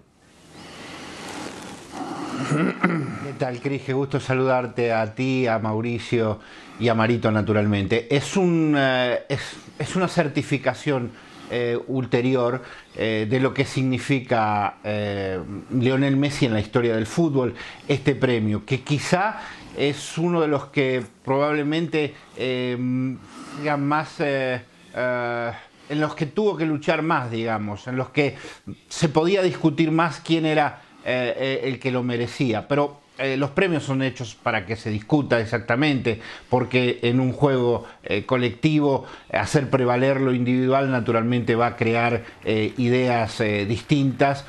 ¿Qué 3.24 3.32
tal, 3.38 3.58
Cris? 3.60 3.84
Qué 3.84 3.94
gusto 3.94 4.20
saludarte 4.20 4.92
a 4.92 5.14
ti, 5.14 5.46
a 5.46 5.58
Mauricio 5.58 6.40
y 6.80 6.88
a 6.88 6.94
Marito, 6.94 7.30
naturalmente. 7.30 8.14
Es, 8.14 8.36
un, 8.36 8.74
eh, 8.76 9.24
es, 9.28 9.96
una 9.96 10.08
certificación 10.08 11.10
eh, 11.50 11.78
ulterior 11.86 12.62
eh, 12.94 13.26
de 13.28 13.40
lo 13.40 13.54
que 13.54 13.64
significa 13.64 14.76
Lionel 15.70 16.16
Messi 16.16 16.46
en 16.46 16.52
la 16.52 16.60
historia 16.60 16.94
del 16.94 17.06
fútbol, 17.06 17.54
este 17.86 18.14
premio, 18.14 18.64
que 18.64 18.82
quizá 18.82 19.40
es 19.76 20.18
uno 20.18 20.40
de 20.40 20.48
los 20.48 20.66
que 20.66 21.02
probablemente 21.24 22.14
más 23.78 24.20
en 24.20 26.00
los 26.00 26.14
que 26.14 26.26
tuvo 26.26 26.56
que 26.56 26.66
luchar 26.66 27.02
más, 27.02 27.30
digamos, 27.30 27.86
en 27.86 27.96
los 27.96 28.10
que 28.10 28.36
se 28.88 29.08
podía 29.08 29.42
discutir 29.42 29.90
más 29.90 30.20
quién 30.20 30.44
era 30.44 30.82
el 31.04 31.78
que 31.78 31.90
lo 31.90 32.02
merecía. 32.02 32.68
Pero 32.68 33.00
eh, 33.18 33.36
los 33.36 33.50
premios 33.50 33.82
son 33.82 34.02
hechos 34.02 34.34
para 34.34 34.66
que 34.66 34.76
se 34.76 34.90
discuta 34.90 35.40
exactamente, 35.40 36.20
porque 36.48 36.98
en 37.02 37.20
un 37.20 37.32
juego 37.32 37.86
colectivo 38.24 39.04
hacer 39.32 39.68
prevaler 39.68 40.20
lo 40.20 40.32
individual 40.32 40.90
naturalmente 40.90 41.54
va 41.56 41.66
a 41.66 41.76
crear 41.76 42.24
ideas 42.44 43.42
distintas, 43.68 44.46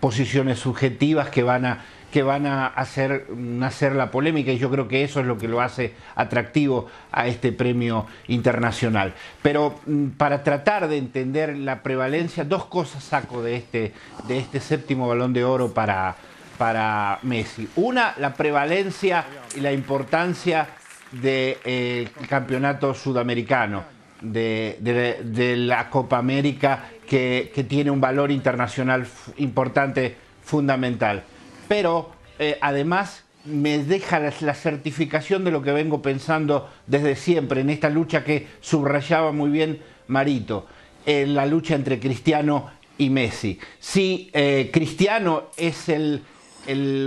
posiciones 0.00 0.58
subjetivas 0.58 1.28
que 1.28 1.44
van 1.44 1.64
a 1.64 1.84
que 2.16 2.22
van 2.22 2.46
a 2.46 2.66
hacer 2.66 3.26
nacer 3.36 3.94
la 3.94 4.10
polémica 4.10 4.50
y 4.50 4.56
yo 4.56 4.70
creo 4.70 4.88
que 4.88 5.04
eso 5.04 5.20
es 5.20 5.26
lo 5.26 5.36
que 5.36 5.48
lo 5.48 5.60
hace 5.60 5.92
atractivo 6.14 6.86
a 7.12 7.26
este 7.26 7.52
premio 7.52 8.06
internacional. 8.28 9.12
Pero 9.42 9.78
mm, 9.84 10.08
para 10.16 10.42
tratar 10.42 10.88
de 10.88 10.96
entender 10.96 11.54
la 11.56 11.82
prevalencia, 11.82 12.44
dos 12.44 12.64
cosas 12.64 13.04
saco 13.04 13.42
de 13.42 13.56
este, 13.56 13.92
de 14.28 14.38
este 14.38 14.60
séptimo 14.60 15.06
balón 15.06 15.34
de 15.34 15.44
oro 15.44 15.74
para, 15.74 16.16
para 16.58 17.18
Messi. 17.22 17.68
Una, 17.76 18.14
la 18.18 18.34
prevalencia 18.34 19.24
y 19.56 19.60
la 19.60 19.72
importancia 19.72 20.68
del 21.12 21.58
eh, 21.64 22.08
campeonato 22.28 22.94
sudamericano, 22.94 23.84
de, 24.20 25.54
la 25.58 25.88
Copa 25.90 26.18
América, 26.18 26.90
que, 27.08 27.66
tiene 27.68 27.90
un 27.90 28.00
valor 28.00 28.30
internacional 28.30 29.06
importante, 29.36 30.16
fundamental 30.42 31.22
pero 31.68 32.12
eh, 32.38 32.58
además 32.60 33.24
me 33.44 33.78
deja 33.78 34.18
la, 34.18 34.54
certificación 34.54 35.44
de 35.44 35.50
lo 35.50 35.62
que 35.62 35.72
vengo 35.72 36.02
pensando 36.02 36.68
desde 36.86 37.14
siempre 37.14 37.60
en 37.60 37.70
esta 37.70 37.88
lucha 37.88 38.24
que 38.24 38.46
subrayaba 38.60 39.32
muy 39.32 39.50
bien 39.50 39.80
Marito, 40.08 40.66
en 41.04 41.34
la 41.34 41.46
lucha 41.46 41.74
entre 41.74 42.00
Cristiano 42.00 42.70
y 42.98 43.10
Messi. 43.10 43.58
Si 43.78 44.30
eh, 44.32 44.70
Cristiano 44.72 45.44
es 45.56 45.88
el, 45.88 46.22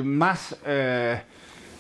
más, 0.04 0.58
eh, 0.66 1.22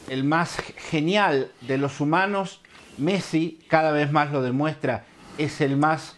el 0.10 0.24
más 0.24 0.58
genial 0.90 1.52
de 1.62 1.78
los 1.78 2.00
humanos, 2.02 2.62
Messi 2.98 3.60
cada 3.68 3.92
vez 3.92 4.12
más 4.12 4.32
lo 4.32 4.42
demuestra, 4.42 5.06
es 5.38 5.62
el 5.62 5.78
más 5.78 6.18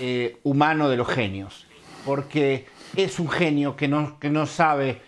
eh, 0.00 0.38
humano 0.42 0.88
de 0.88 0.96
los 0.96 1.08
genios, 1.08 1.66
porque 2.04 2.66
es 2.96 3.20
un 3.20 3.28
genio 3.28 3.76
que 3.76 3.88
no, 3.88 4.18
que 4.18 4.30
no 4.30 4.46
sabe 4.46 5.02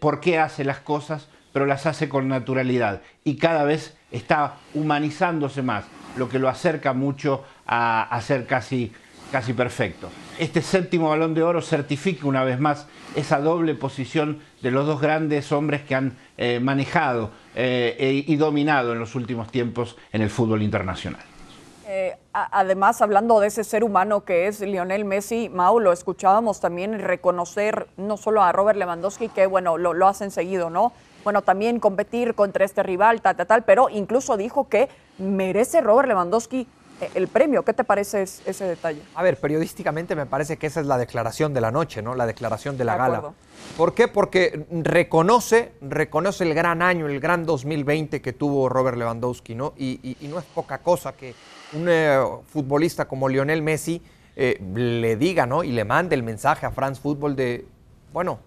por 0.00 0.18
qué 0.18 0.40
hace 0.40 0.64
las 0.64 0.80
cosas, 0.80 1.28
pero 1.52 1.66
las 1.66 1.86
hace 1.86 2.08
con 2.08 2.28
naturalidad. 2.28 3.02
Y 3.24 3.36
cada 3.36 3.64
vez 3.64 3.96
está 4.10 4.56
humanizándose 4.74 5.62
más, 5.62 5.84
lo 6.16 6.28
que 6.28 6.38
lo 6.38 6.48
acerca 6.48 6.92
mucho 6.92 7.44
a, 7.66 8.18
ser 8.22 8.46
casi, 8.46 8.92
casi 9.32 9.54
perfecto. 9.54 10.08
Este 10.38 10.60
séptimo 10.62 11.08
balón 11.08 11.34
de 11.34 11.42
oro 11.42 11.62
certifica 11.62 12.26
una 12.26 12.44
vez 12.44 12.60
más 12.60 12.86
esa 13.16 13.40
doble 13.40 13.74
posición 13.74 14.40
de 14.60 14.70
los 14.70 14.86
dos 14.86 15.00
grandes 15.00 15.50
hombres 15.50 15.82
que 15.82 15.94
han 15.94 16.16
eh, 16.36 16.60
manejado 16.60 17.30
eh, 17.56 17.96
e, 17.98 18.24
y 18.30 18.36
dominado 18.36 18.92
en 18.92 18.98
los 18.98 19.14
últimos 19.14 19.50
tiempos 19.50 19.96
en 20.12 20.20
el 20.20 20.30
fútbol 20.30 20.62
internacional. 20.62 21.22
Eh, 21.86 22.16
además, 22.32 23.02
hablando 23.02 23.40
de 23.40 23.48
ese 23.48 23.64
ser 23.64 23.84
humano 23.84 24.24
que 24.24 24.46
es 24.46 24.60
Lionel 24.60 25.04
Messi, 25.04 25.48
Mau, 25.48 25.80
lo 25.80 25.92
escuchábamos 25.92 26.60
también 26.60 26.98
reconocer 26.98 27.88
no 27.96 28.16
solo 28.16 28.42
a 28.42 28.52
Robert 28.52 28.78
Lewandowski, 28.78 29.28
que 29.28 29.46
bueno, 29.46 29.78
lo, 29.78 29.94
lo 29.94 30.08
hacen 30.08 30.30
seguido, 30.30 30.70
¿no? 30.70 30.92
bueno, 31.24 31.42
también 31.42 31.78
competir 31.78 32.34
contra 32.34 32.64
este 32.64 32.82
rival, 32.82 33.20
tal, 33.20 33.36
tal, 33.36 33.46
tal, 33.46 33.62
pero 33.62 33.88
incluso 33.88 34.36
dijo 34.36 34.68
que 34.68 34.88
merece 35.18 35.80
Robert 35.80 36.08
Lewandowski 36.08 36.66
el 37.14 37.28
premio. 37.28 37.64
¿Qué 37.64 37.72
te 37.72 37.84
parece 37.84 38.22
ese 38.22 38.64
detalle? 38.64 39.02
A 39.14 39.22
ver, 39.22 39.38
periodísticamente 39.38 40.14
me 40.14 40.26
parece 40.26 40.56
que 40.56 40.66
esa 40.66 40.80
es 40.80 40.86
la 40.86 40.98
declaración 40.98 41.54
de 41.54 41.60
la 41.60 41.70
noche, 41.70 42.02
¿no? 42.02 42.14
La 42.14 42.26
declaración 42.26 42.76
de 42.76 42.84
la 42.84 42.96
gala. 42.96 43.32
¿Por 43.76 43.94
qué? 43.94 44.08
Porque 44.08 44.66
reconoce, 44.70 45.72
reconoce 45.80 46.44
el 46.44 46.54
gran 46.54 46.82
año, 46.82 47.06
el 47.06 47.20
gran 47.20 47.44
2020 47.44 48.20
que 48.20 48.32
tuvo 48.32 48.68
Robert 48.68 48.96
Lewandowski, 48.96 49.54
¿no? 49.54 49.72
Y, 49.76 50.16
no 50.22 50.38
es 50.38 50.44
poca 50.44 50.78
cosa 50.78 51.12
que 51.12 51.34
un 51.72 51.86
eh, 51.88 52.18
futbolista 52.46 53.06
como 53.06 53.28
Lionel 53.28 53.62
Messi 53.62 54.02
eh, 54.36 54.60
le 54.74 55.16
diga, 55.16 55.46
¿no? 55.46 55.64
Y 55.64 55.72
le 55.72 55.84
mande 55.84 56.14
el 56.14 56.22
mensaje 56.22 56.66
a 56.66 56.70
France 56.70 57.00
Football 57.00 57.36
de, 57.36 57.66
bueno, 58.12 58.38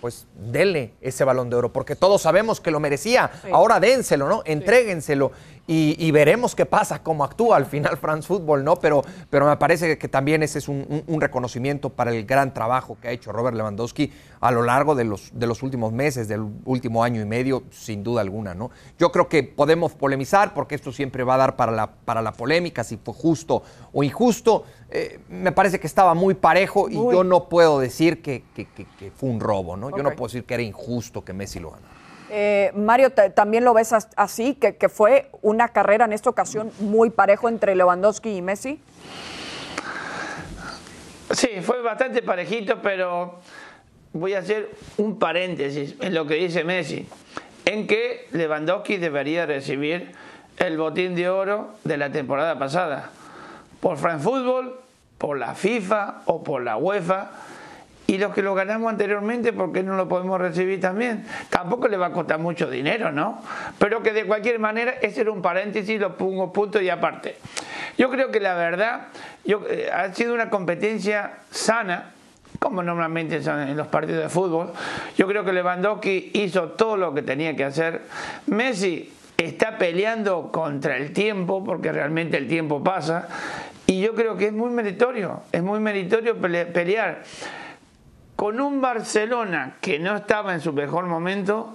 pues 0.00 0.26
denle 0.34 0.94
ese 1.00 1.24
balón 1.24 1.50
de 1.50 1.56
oro, 1.56 1.72
porque 1.72 1.94
todos 1.94 2.22
sabemos 2.22 2.60
que 2.60 2.70
lo 2.70 2.80
merecía. 2.80 3.30
Ahora 3.52 3.80
dénselo, 3.80 4.28
¿no? 4.28 4.42
Entréguenselo 4.44 5.32
y, 5.66 6.10
veremos 6.10 6.56
qué 6.56 6.66
pasa, 6.66 7.00
cómo 7.00 7.22
actúa 7.22 7.56
al 7.56 7.64
final 7.64 7.96
France 7.96 8.26
Football, 8.26 8.64
¿no? 8.64 8.76
Pero, 8.76 9.02
pero 9.28 9.46
me 9.46 9.56
parece 9.56 9.98
que 9.98 10.08
también 10.08 10.42
ese 10.42 10.58
es 10.58 10.68
un, 10.68 11.04
reconocimiento 11.20 11.90
para 11.90 12.10
el 12.10 12.26
gran 12.26 12.52
trabajo 12.52 12.96
que 13.00 13.06
ha 13.08 13.10
hecho 13.12 13.30
Robert 13.30 13.56
Lewandowski 13.56 14.10
a 14.40 14.50
lo 14.50 14.62
largo 14.62 14.96
de 14.96 15.04
los, 15.04 15.30
de 15.32 15.46
los 15.46 15.62
últimos 15.62 15.92
meses, 15.92 16.26
del 16.26 16.44
último 16.64 17.04
año 17.04 17.20
y 17.20 17.24
medio, 17.24 17.62
sin 17.70 18.02
duda 18.02 18.20
alguna, 18.20 18.52
¿no? 18.52 18.70
Yo 18.98 19.12
creo 19.12 19.28
que 19.28 19.44
podemos 19.44 19.92
polemizar, 19.92 20.54
porque 20.54 20.74
esto 20.74 20.90
siempre 20.90 21.22
va 21.22 21.34
a 21.34 21.38
dar 21.38 21.56
para 21.56 21.70
la, 21.70 21.88
para 21.88 22.20
la 22.20 22.32
polémica, 22.32 22.82
si 22.82 22.96
fue 22.96 23.14
justo 23.14 23.62
o 23.92 24.02
injusto. 24.02 24.64
Eh, 24.90 25.20
me 25.28 25.52
parece 25.52 25.78
que 25.78 25.86
estaba 25.86 26.14
muy 26.14 26.34
parejo 26.34 26.88
y 26.88 26.94
yo 26.94 27.22
no 27.22 27.48
puedo 27.48 27.78
decir 27.78 28.22
que, 28.22 28.42
fue 29.14 29.28
un 29.28 29.38
robo, 29.38 29.76
¿no? 29.76 29.96
Yo 29.96 30.02
no 30.02 30.10
puedo 30.10 30.26
decir 30.26 30.44
que 30.44 30.54
era 30.54 30.64
injusto 30.64 31.24
que 31.24 31.32
Messi 31.32 31.60
lo 31.60 31.70
ganara. 31.70 31.99
Eh, 32.30 32.70
Mario, 32.74 33.10
¿también 33.10 33.64
lo 33.64 33.74
ves 33.74 33.92
así? 33.92 34.54
Que, 34.54 34.88
fue 34.88 35.30
una 35.42 35.68
carrera 35.68 36.04
en 36.04 36.12
esta 36.12 36.30
ocasión 36.30 36.70
muy 36.78 37.10
parejo 37.10 37.48
entre 37.48 37.74
Lewandowski 37.74 38.36
y 38.36 38.42
Messi. 38.42 38.80
Sí, 41.32 41.48
fue 41.62 41.82
bastante 41.82 42.22
parejito, 42.22 42.80
pero 42.82 43.40
voy 44.12 44.34
a 44.34 44.38
hacer 44.40 44.70
un 44.96 45.18
paréntesis 45.18 45.94
en 46.00 46.14
lo 46.14 46.26
que 46.26 46.34
dice 46.34 46.64
Messi, 46.64 47.08
en 47.64 47.86
que 47.86 48.26
Lewandowski 48.32 48.96
debería 48.96 49.46
recibir 49.46 50.12
el 50.56 50.76
botín 50.76 51.14
de 51.14 51.28
oro 51.28 51.74
de 51.84 51.96
la 51.96 52.10
temporada 52.10 52.58
pasada, 52.58 53.10
por 53.80 53.96
France 53.96 54.24
Football, 54.24 54.78
por 55.18 55.38
la 55.38 55.54
FIFA 55.54 56.22
o 56.26 56.42
por 56.42 56.62
la 56.62 56.76
UEFA 56.76 57.30
y 58.10 58.18
los 58.18 58.34
que 58.34 58.42
lo 58.42 58.56
ganamos 58.56 58.90
anteriormente, 58.90 59.52
¿por 59.52 59.70
qué 59.70 59.84
no 59.84 59.94
lo 59.94 60.08
podemos 60.08 60.40
recibir 60.40 60.80
también? 60.80 61.24
Tampoco 61.48 61.86
le 61.86 61.96
va 61.96 62.06
a 62.06 62.12
costar 62.12 62.40
mucho 62.40 62.68
dinero, 62.68 63.12
¿no? 63.12 63.40
Pero 63.78 64.02
que 64.02 64.12
de 64.12 64.24
cualquier 64.24 64.58
manera, 64.58 64.94
ese 65.00 65.20
era 65.20 65.30
un 65.30 65.40
paréntesis, 65.40 66.00
lo 66.00 66.16
pongo 66.16 66.52
punto 66.52 66.80
y 66.80 66.90
aparte. 66.90 67.36
Yo 67.96 68.10
creo 68.10 68.32
que 68.32 68.40
la 68.40 68.54
verdad 68.54 69.06
yo, 69.44 69.62
eh, 69.70 69.88
ha 69.94 70.12
sido 70.12 70.34
una 70.34 70.50
competencia 70.50 71.34
sana, 71.52 72.10
como 72.58 72.82
normalmente 72.82 73.44
son 73.44 73.60
en 73.60 73.76
los 73.76 73.86
partidos 73.86 74.24
de 74.24 74.28
fútbol. 74.28 74.72
Yo 75.16 75.28
creo 75.28 75.44
que 75.44 75.52
Lewandowski 75.52 76.32
hizo 76.34 76.70
todo 76.70 76.96
lo 76.96 77.14
que 77.14 77.22
tenía 77.22 77.54
que 77.54 77.62
hacer. 77.62 78.02
Messi 78.48 79.12
está 79.36 79.78
peleando 79.78 80.50
contra 80.50 80.96
el 80.96 81.12
tiempo, 81.12 81.64
porque 81.64 81.92
realmente 81.92 82.38
el 82.38 82.48
tiempo 82.48 82.82
pasa. 82.82 83.28
Y 83.86 84.00
yo 84.00 84.16
creo 84.16 84.36
que 84.36 84.46
es 84.46 84.52
muy 84.52 84.70
meritorio, 84.70 85.42
es 85.52 85.62
muy 85.62 85.78
meritorio 85.78 86.36
pelear 86.38 87.22
con 88.40 88.58
un 88.58 88.80
Barcelona 88.80 89.74
que 89.82 89.98
no 89.98 90.16
estaba 90.16 90.54
en 90.54 90.62
su 90.62 90.72
mejor 90.72 91.04
momento 91.04 91.74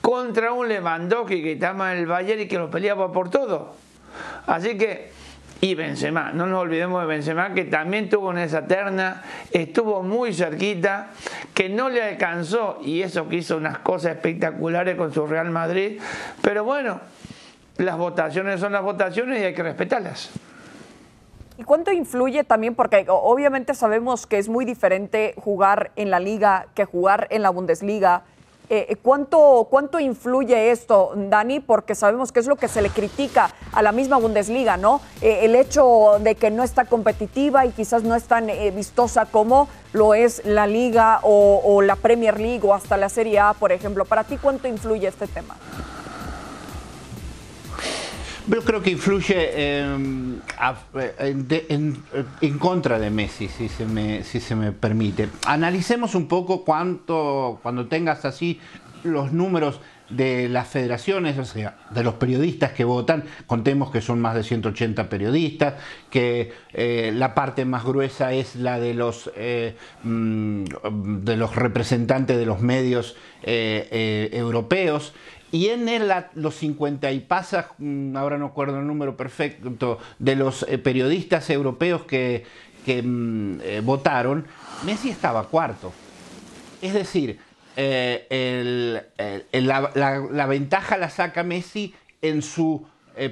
contra 0.00 0.52
un 0.52 0.68
Lewandowski 0.68 1.42
que 1.42 1.52
estaba 1.54 1.92
en 1.92 1.98
el 1.98 2.06
Bayern 2.06 2.42
y 2.42 2.46
que 2.46 2.56
lo 2.56 2.70
peleaba 2.70 3.10
por 3.10 3.30
todo. 3.30 3.74
Así 4.46 4.78
que, 4.78 5.10
y 5.60 5.74
Benzema, 5.74 6.30
no 6.30 6.46
nos 6.46 6.60
olvidemos 6.60 7.00
de 7.00 7.08
Benzema 7.08 7.52
que 7.52 7.64
también 7.64 8.08
tuvo 8.08 8.30
en 8.30 8.38
esa 8.38 8.64
terna, 8.64 9.24
estuvo 9.50 10.04
muy 10.04 10.32
cerquita, 10.32 11.08
que 11.52 11.68
no 11.68 11.88
le 11.88 12.00
alcanzó 12.00 12.78
y 12.84 13.02
eso 13.02 13.28
que 13.28 13.38
hizo 13.38 13.56
unas 13.56 13.78
cosas 13.78 14.12
espectaculares 14.12 14.94
con 14.94 15.12
su 15.12 15.26
Real 15.26 15.50
Madrid, 15.50 16.00
pero 16.40 16.62
bueno, 16.62 17.00
las 17.78 17.98
votaciones 17.98 18.60
son 18.60 18.70
las 18.70 18.82
votaciones 18.82 19.40
y 19.40 19.46
hay 19.46 19.52
que 19.52 19.64
respetarlas. 19.64 20.30
¿Y 21.56 21.62
cuánto 21.62 21.92
influye 21.92 22.42
también? 22.42 22.74
Porque 22.74 23.06
obviamente 23.08 23.74
sabemos 23.74 24.26
que 24.26 24.38
es 24.38 24.48
muy 24.48 24.64
diferente 24.64 25.34
jugar 25.42 25.92
en 25.94 26.10
la 26.10 26.18
liga 26.18 26.66
que 26.74 26.84
jugar 26.84 27.28
en 27.30 27.42
la 27.42 27.50
Bundesliga. 27.50 28.22
Eh, 28.70 28.86
eh, 28.88 28.96
¿cuánto, 28.96 29.68
¿Cuánto 29.70 30.00
influye 30.00 30.72
esto, 30.72 31.12
Dani? 31.14 31.60
Porque 31.60 31.94
sabemos 31.94 32.32
que 32.32 32.40
es 32.40 32.46
lo 32.46 32.56
que 32.56 32.66
se 32.66 32.82
le 32.82 32.88
critica 32.88 33.50
a 33.72 33.82
la 33.82 33.92
misma 33.92 34.16
Bundesliga, 34.16 34.76
¿no? 34.76 35.00
Eh, 35.20 35.40
el 35.42 35.54
hecho 35.54 36.18
de 36.20 36.34
que 36.34 36.50
no 36.50 36.64
está 36.64 36.86
competitiva 36.86 37.64
y 37.66 37.70
quizás 37.70 38.02
no 38.02 38.16
es 38.16 38.24
tan 38.24 38.48
vistosa 38.74 39.26
como 39.26 39.68
lo 39.92 40.14
es 40.14 40.44
la 40.44 40.66
liga 40.66 41.20
o, 41.22 41.60
o 41.62 41.82
la 41.82 41.94
Premier 41.94 42.40
League 42.40 42.66
o 42.66 42.74
hasta 42.74 42.96
la 42.96 43.08
Serie 43.08 43.38
A, 43.38 43.52
por 43.52 43.70
ejemplo. 43.70 44.04
¿Para 44.06 44.24
ti 44.24 44.38
cuánto 44.38 44.66
influye 44.66 45.06
este 45.06 45.28
tema? 45.28 45.54
Yo 48.46 48.62
creo 48.62 48.82
que 48.82 48.90
influye 48.90 49.78
em, 49.78 50.38
en, 52.40 52.58
contra 52.58 52.98
de 52.98 53.08
Messi, 53.08 53.48
si 53.48 53.68
se, 53.68 53.86
me, 53.86 54.22
si 54.22 54.38
se 54.38 54.54
me 54.54 54.72
permite. 54.72 55.30
Analicemos 55.46 56.14
un 56.14 56.28
poco 56.28 56.62
cuánto, 56.62 57.58
cuando 57.62 57.86
tengas 57.86 58.26
así 58.26 58.60
los 59.02 59.32
números 59.32 59.80
de 60.10 60.50
las 60.50 60.68
federaciones, 60.68 61.38
o 61.38 61.44
sea, 61.46 61.78
de 61.90 62.02
los 62.02 62.14
periodistas 62.14 62.72
que 62.72 62.84
votan, 62.84 63.24
contemos 63.46 63.90
que 63.90 64.02
son 64.02 64.20
más 64.20 64.34
de 64.34 64.42
180 64.42 65.08
periodistas, 65.08 65.74
que 66.10 66.52
eh, 66.74 67.12
la 67.14 67.34
parte 67.34 67.64
más 67.64 67.84
gruesa 67.84 68.34
es 68.34 68.56
la 68.56 68.78
de 68.78 68.92
los, 68.92 69.30
eh, 69.36 69.76
mm, 70.02 70.64
de 71.22 71.36
los 71.38 71.56
representantes 71.56 72.36
de 72.36 72.44
los 72.44 72.60
medios 72.60 73.16
eh, 73.42 74.28
europeos, 74.32 75.14
y 75.54 75.68
en 75.68 75.88
los 76.34 76.56
50 76.56 77.12
y 77.12 77.20
pasa, 77.20 77.68
mm, 77.78 78.16
ahora 78.16 78.38
no 78.38 78.46
acuerdo 78.46 78.80
el 78.80 78.88
número 78.88 79.16
perfecto, 79.16 80.00
de 80.18 80.34
los 80.34 80.66
eh, 80.68 80.78
periodistas 80.78 81.48
europeos 81.48 82.02
que, 82.02 82.44
mm, 82.88 83.60
eh, 83.62 83.80
votaron, 83.84 84.48
Messi 84.84 85.10
estaba 85.10 85.46
cuarto. 85.46 85.92
Es 86.82 86.92
decir, 86.92 87.38
eh, 87.76 89.06
la, 89.52 90.46
ventaja 90.48 90.96
la 90.96 91.08
saca 91.08 91.44
Messi 91.44 91.94
en 92.20 92.42
su 92.42 92.84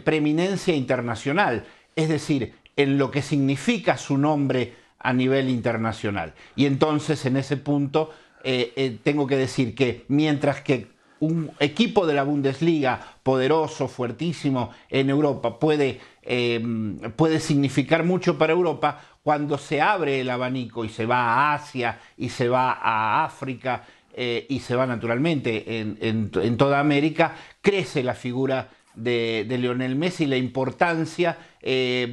preeminencia 0.04 0.76
internacional, 0.76 1.64
es 1.96 2.08
decir, 2.08 2.54
en 2.76 2.98
lo 2.98 3.10
que 3.10 3.22
significa 3.22 3.98
su 3.98 4.16
nombre 4.16 4.74
a 5.00 5.12
nivel 5.12 5.48
internacional. 5.48 6.34
Y 6.54 6.66
entonces 6.66 7.26
en 7.26 7.36
ese 7.36 7.56
punto 7.56 8.12
tengo 9.02 9.26
que 9.26 9.36
decir 9.36 9.74
que 9.74 10.04
mientras 10.06 10.60
que 10.60 10.91
un 11.22 11.52
equipo 11.60 12.04
de 12.04 12.14
la 12.14 12.24
Bundesliga 12.24 13.00
poderoso, 13.22 13.86
fuertísimo 13.86 14.70
en 14.90 15.08
Europa 15.08 15.60
puede, 15.60 16.00
em, 16.22 16.98
puede 17.14 17.38
significar 17.38 18.02
mucho 18.02 18.36
para 18.36 18.52
Europa 18.52 19.00
cuando 19.22 19.56
se 19.56 19.80
abre 19.80 20.20
el 20.20 20.30
abanico 20.30 20.84
y 20.84 20.88
se 20.88 21.06
va 21.06 21.18
a 21.18 21.54
Asia 21.54 22.00
y 22.16 22.28
se 22.28 22.48
va 22.48 22.72
a 22.72 23.24
África 23.24 23.84
eh, 24.14 24.46
y 24.48 24.58
se 24.58 24.74
va 24.74 24.84
naturalmente 24.84 25.78
en, 25.78 26.56
toda 26.56 26.80
América, 26.80 27.36
crece 27.60 28.02
la 28.02 28.14
figura 28.14 28.70
de, 28.96 29.46
Lionel 29.48 29.94
Messi, 29.94 30.26
la 30.26 30.36
importancia, 30.36 31.38
eh, 31.62 32.12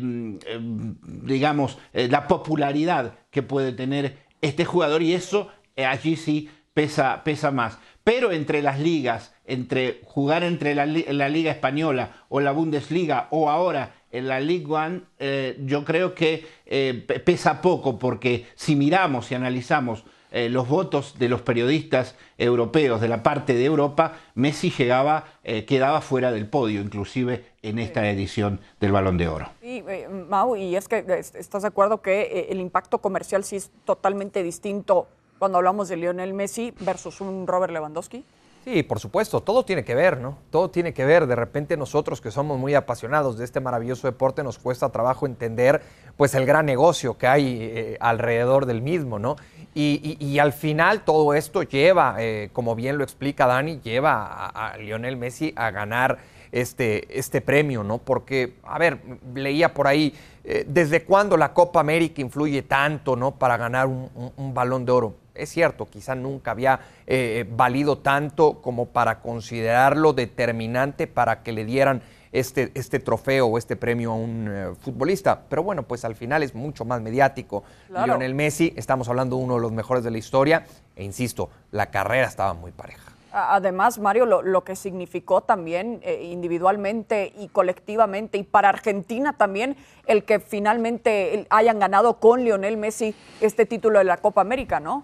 digamos, 1.03 1.79
la 1.93 2.27
popularidad 2.27 3.15
que 3.31 3.41
puede 3.41 3.71
tener 3.73 4.17
este 4.39 4.65
jugador 4.65 5.01
y 5.01 5.13
eso 5.13 5.49
allí 5.75 6.15
sí 6.15 6.49
pesa, 6.79 7.23
pesa 7.25 7.51
más. 7.51 7.77
Pero 8.05 8.31
entre 8.31 8.61
las 8.61 8.79
ligas, 8.79 9.33
entre 9.45 9.99
jugar 10.05 10.43
entre 10.43 10.73
la, 10.75 10.85
Liga 10.85 11.51
Española 11.51 12.23
o 12.29 12.39
la 12.39 12.53
Bundesliga 12.53 13.27
o 13.31 13.49
ahora 13.49 13.95
en 14.11 14.29
la 14.29 14.39
League 14.39 14.65
One, 14.65 15.01
eh, 15.19 15.57
yo 15.65 15.83
creo 15.83 16.15
que 16.15 16.47
eh, 16.65 17.05
pesa 17.25 17.61
poco 17.61 17.99
porque 17.99 18.47
si 18.55 18.77
miramos 18.77 19.29
y 19.29 19.35
analizamos 19.35 20.05
eh, 20.31 20.47
los 20.47 20.69
votos 20.69 21.19
de 21.19 21.27
los 21.27 21.41
periodistas 21.41 22.15
europeos 22.37 23.01
de 23.01 23.09
la 23.09 23.23
parte 23.23 23.55
de 23.55 23.65
Europa, 23.65 24.13
Messi 24.35 24.71
llegaba, 24.71 25.25
quedaba 25.67 25.99
fuera 25.99 26.31
del 26.31 26.47
podio, 26.47 26.79
inclusive 26.79 27.43
en 27.61 27.77
esta 27.77 28.09
edición 28.09 28.61
del 28.79 28.93
Balón 28.93 29.17
de 29.17 29.27
Oro. 29.27 29.49
Sí, 29.61 29.83
Mau, 30.29 30.55
y 30.55 30.77
es 30.77 30.87
que 30.87 31.03
estás 31.09 31.63
de 31.63 31.67
acuerdo 31.67 32.01
que 32.01 32.47
el 32.49 32.61
impacto 32.61 32.99
comercial 32.99 33.43
sí 33.43 33.57
es 33.57 33.69
totalmente 33.83 34.43
distinto 34.43 35.07
cuando 35.39 35.57
hablamos 35.57 35.87
de 35.87 35.95
Lionel 35.95 36.33
Messi 36.33 36.73
versus 36.81 37.21
un 37.21 37.47
Robert 37.47 37.73
Lewandowski? 37.73 38.23
Sí, 38.65 38.83
por 38.83 38.99
supuesto, 38.99 39.41
todo 39.41 39.63
tiene 39.63 39.85
que 39.85 39.95
ver, 39.95 40.19
¿no? 40.19 40.37
Todo 40.51 40.69
tiene 40.69 40.93
que 40.93 41.05
ver. 41.05 41.27
De 41.27 41.35
repente 41.35 41.77
nosotros 41.77 42.19
que 42.19 42.29
somos 42.29 42.59
muy 42.59 42.75
apasionados 42.75 43.37
de 43.37 43.45
este 43.45 43.61
maravilloso 43.61 44.05
deporte 44.05 44.43
nos 44.43 44.59
cuesta 44.59 44.89
trabajo 44.89 45.25
entender 45.25 45.81
pues 46.17 46.35
el 46.35 46.45
gran 46.45 46.65
negocio 46.65 47.17
que 47.17 47.25
hay 47.25 47.57
eh, 47.61 47.97
alrededor 48.01 48.65
del 48.65 48.81
mismo, 48.81 49.17
¿no? 49.17 49.37
Y, 49.73 50.39
al 50.39 50.51
final 50.51 51.05
todo 51.05 51.33
esto 51.33 51.63
lleva, 51.63 52.17
eh, 52.19 52.49
como 52.51 52.75
bien 52.75 52.97
lo 52.97 53.03
explica 53.05 53.47
Dani, 53.47 53.79
lleva 53.79 54.47
a, 54.47 54.77
Lionel 54.77 55.15
Messi 55.15 55.53
a 55.55 55.71
ganar 55.71 56.17
este, 56.51 57.17
este 57.17 57.39
premio, 57.39 57.83
¿no? 57.83 57.99
Porque, 57.99 58.55
a 58.63 58.77
ver, 58.77 58.99
leía 59.33 59.73
por 59.73 59.87
ahí, 59.87 60.13
eh, 60.43 60.65
¿desde 60.67 61.05
cuándo 61.05 61.37
la 61.37 61.53
Copa 61.53 61.79
América 61.79 62.19
influye 62.19 62.63
tanto, 62.63 63.15
¿no? 63.15 63.31
Para 63.31 63.55
ganar 63.55 63.87
un 63.87 64.53
balón 64.53 64.85
de 64.85 64.91
oro 64.91 65.15
es 65.41 65.49
cierto, 65.49 65.85
quizá 65.85 66.15
nunca 66.15 66.51
había 66.51 66.79
eh, 67.07 67.45
valido 67.49 67.99
tanto 67.99 68.61
como 68.61 68.87
para 68.87 69.21
considerarlo 69.21 70.13
determinante 70.13 71.07
para 71.07 71.43
que 71.43 71.51
le 71.51 71.65
dieran 71.65 72.01
este, 72.31 72.71
este 72.75 72.99
trofeo 72.99 73.47
o 73.47 73.57
este 73.57 73.75
premio 73.75 74.11
a 74.11 74.15
un 74.15 74.47
eh, 74.49 74.75
futbolista. 74.81 75.41
Pero 75.49 75.63
bueno, 75.63 75.83
pues 75.83 76.05
al 76.05 76.15
final 76.15 76.43
es 76.43 76.53
mucho 76.53 76.85
más 76.85 77.01
mediático. 77.01 77.63
Lionel 77.89 78.35
Messi, 78.35 78.73
estamos 78.75 79.09
hablando 79.09 79.37
de 79.37 79.43
uno 79.43 79.55
de 79.55 79.61
los 79.61 79.71
mejores 79.71 80.03
de 80.03 80.11
la 80.11 80.17
historia, 80.17 80.65
e 80.95 81.03
insisto, 81.03 81.49
la 81.71 81.87
carrera 81.87 82.27
estaba 82.27 82.53
muy 82.53 82.71
pareja. 82.71 83.11
Además, 83.31 83.99
Mario, 83.99 84.25
lo, 84.25 84.63
que 84.63 84.75
significó 84.75 85.41
también 85.41 85.99
eh, 86.03 86.29
individualmente 86.31 87.31
y 87.37 87.47
colectivamente 87.49 88.39
y 88.39 88.43
para 88.43 88.69
Argentina 88.69 89.33
también 89.33 89.77
el 90.07 90.23
que 90.23 90.39
finalmente 90.39 91.45
hayan 91.51 91.77
ganado 91.77 92.19
con 92.19 92.43
Lionel 92.43 92.77
Messi 92.77 93.13
este 93.39 93.67
título 93.67 93.99
de 93.99 94.05
la 94.05 94.17
Copa 94.17 94.41
América, 94.41 94.79
¿no? 94.79 95.03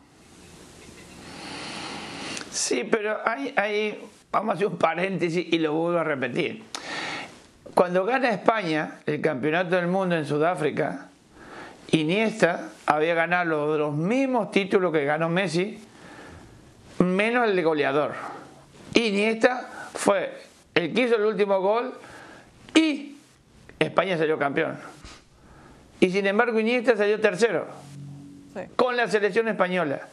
Sí, 2.56 2.88
pero 2.90 3.18
hay, 3.26 3.54
hay, 3.58 4.02
vamos 4.32 4.54
a 4.54 4.56
hacer 4.56 4.68
un 4.68 4.78
paréntesis 4.78 5.46
y 5.52 5.60
lo 5.60 5.74
vuelvo 5.74 6.00
a 6.00 6.06
repetir. 6.06 6.64
Cuando 7.74 8.06
gana 8.06 8.30
España 8.30 9.02
el 9.06 9.20
campeonato 9.20 9.76
del 9.76 9.88
mundo 9.88 10.16
en 10.16 10.26
Sudáfrica, 10.26 11.10
Iniesta 11.92 12.70
había 12.86 13.14
ganado 13.14 13.78
los, 13.78 13.94
mismos 13.94 14.52
títulos 14.52 14.94
que 14.94 15.04
ganó 15.04 15.28
Messi, 15.28 15.84
menos 17.00 17.46
el 17.50 17.58
de 17.58 17.64
goleador. 17.64 18.14
Iniesta 18.94 19.90
fue 19.94 20.42
el 20.74 20.94
que 20.94 21.02
hizo 21.02 21.18
el 21.18 21.26
último 21.26 21.60
gol 21.60 21.94
y 22.74 23.18
España 23.78 24.18
salió 24.18 24.40
campeón. 24.40 24.78
Y 26.00 26.10
sin 26.10 26.26
embargo 26.26 26.58
Iniesta 26.58 26.96
salió 26.96 27.20
tercero 27.20 27.68
con 28.78 28.96
la 28.96 29.10
selección 29.10 29.50
española. 29.50 30.08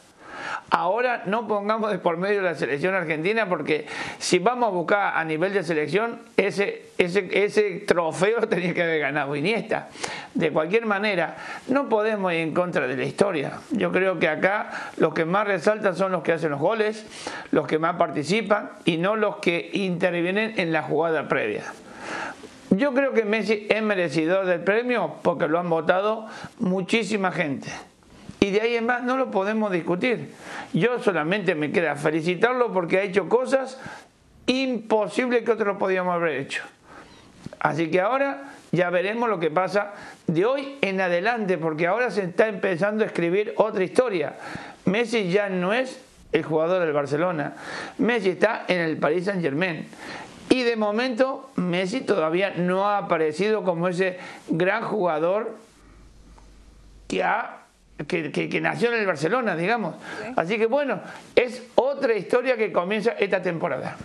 Ahora 0.75 1.21
no 1.27 1.47
pongamos 1.47 1.91
de 1.91 1.99
por 1.99 2.17
medio 2.17 2.41
la 2.41 2.55
selección 2.55 2.95
argentina 2.95 3.47
porque 3.47 3.85
si 4.17 4.39
vamos 4.39 4.69
a 4.69 4.71
buscar 4.71 5.15
a 5.15 5.23
nivel 5.23 5.53
de 5.53 5.61
selección, 5.61 6.21
ese, 6.35 6.87
ese, 6.97 7.29
ese 7.31 7.83
trofeo 7.85 8.47
tenía 8.49 8.73
que 8.73 8.81
haber 8.81 8.99
ganado 8.99 9.35
Iniesta. 9.35 9.89
De 10.33 10.49
cualquier 10.49 10.87
manera, 10.87 11.37
no 11.67 11.87
podemos 11.89 12.33
ir 12.33 12.39
en 12.39 12.55
contra 12.55 12.87
de 12.87 12.97
la 12.97 13.03
historia. 13.03 13.59
Yo 13.69 13.91
creo 13.91 14.17
que 14.17 14.27
acá 14.27 14.71
los 14.97 15.13
que 15.13 15.25
más 15.25 15.45
resaltan 15.45 15.95
son 15.95 16.11
los 16.11 16.23
que 16.23 16.31
hacen 16.31 16.49
los 16.49 16.59
goles, 16.59 17.05
los 17.51 17.67
que 17.67 17.77
más 17.77 17.97
participan 17.97 18.71
y 18.83 18.97
no 18.97 19.15
los 19.15 19.35
que 19.35 19.69
intervienen 19.73 20.55
en 20.57 20.73
la 20.73 20.81
jugada 20.81 21.27
previa. 21.27 21.65
Yo 22.71 22.95
creo 22.95 23.13
que 23.13 23.25
Messi 23.25 23.67
es 23.69 23.83
merecedor 23.83 24.47
del 24.47 24.61
premio 24.61 25.17
porque 25.21 25.47
lo 25.47 25.59
han 25.59 25.69
votado 25.69 26.25
muchísima 26.57 27.31
gente 27.31 27.69
y 28.43 28.51
de 28.51 28.59
ahí 28.59 28.75
en 28.75 28.85
más 28.85 29.03
no 29.03 29.15
lo 29.15 29.31
podemos 29.31 29.71
discutir. 29.71 30.33
Yo 30.73 30.99
solamente 30.99 31.55
me 31.55 31.71
queda 31.71 31.95
felicitarlo 31.95 32.73
porque 32.73 32.97
ha 32.97 33.03
hecho 33.03 33.29
cosas 33.29 33.79
imposibles 34.47 35.43
que 35.43 35.51
otros 35.51 35.77
podíamos 35.77 36.13
haber 36.13 36.41
hecho. 36.41 36.61
Así 37.61 37.89
que 37.89 38.01
ahora 38.01 38.53
ya 38.73 38.89
veremos 38.89 39.29
lo 39.29 39.39
que 39.39 39.49
pasa 39.49 39.93
de 40.27 40.43
hoy 40.43 40.77
en 40.81 40.99
adelante, 40.99 41.57
porque 41.57 41.87
ahora 41.87 42.11
se 42.11 42.23
está 42.23 42.49
empezando 42.49 43.05
a 43.05 43.07
escribir 43.07 43.53
otra 43.55 43.81
historia. 43.81 44.35
Messi 44.83 45.29
ya 45.29 45.47
no 45.47 45.71
es 45.71 46.01
el 46.33 46.43
jugador 46.43 46.81
del 46.81 46.91
Barcelona, 46.91 47.53
Messi 47.97 48.31
está 48.31 48.65
en 48.67 48.81
el 48.81 48.97
Paris 48.97 49.23
Saint 49.23 49.41
Germain. 49.41 49.87
Y 50.49 50.63
de 50.63 50.75
momento 50.75 51.49
Messi 51.55 52.01
todavía 52.01 52.55
no 52.57 52.89
ha 52.89 52.97
aparecido 52.97 53.63
como 53.63 53.87
ese 53.87 54.19
gran 54.49 54.83
jugador 54.83 55.55
que 57.07 57.23
ha 57.23 57.62
que, 58.07 58.59
nació 58.61 58.93
en 58.93 58.99
el 58.99 59.05
Barcelona, 59.05 59.55
digamos. 59.55 59.95
Así 60.35 60.57
que 60.57 60.65
bueno, 60.65 61.01
es 61.35 61.63
otra 61.75 62.15
historia 62.15 62.57
que 62.57 62.71
comienza 62.71 63.11
esta 63.11 63.41
temporada. 63.41 63.97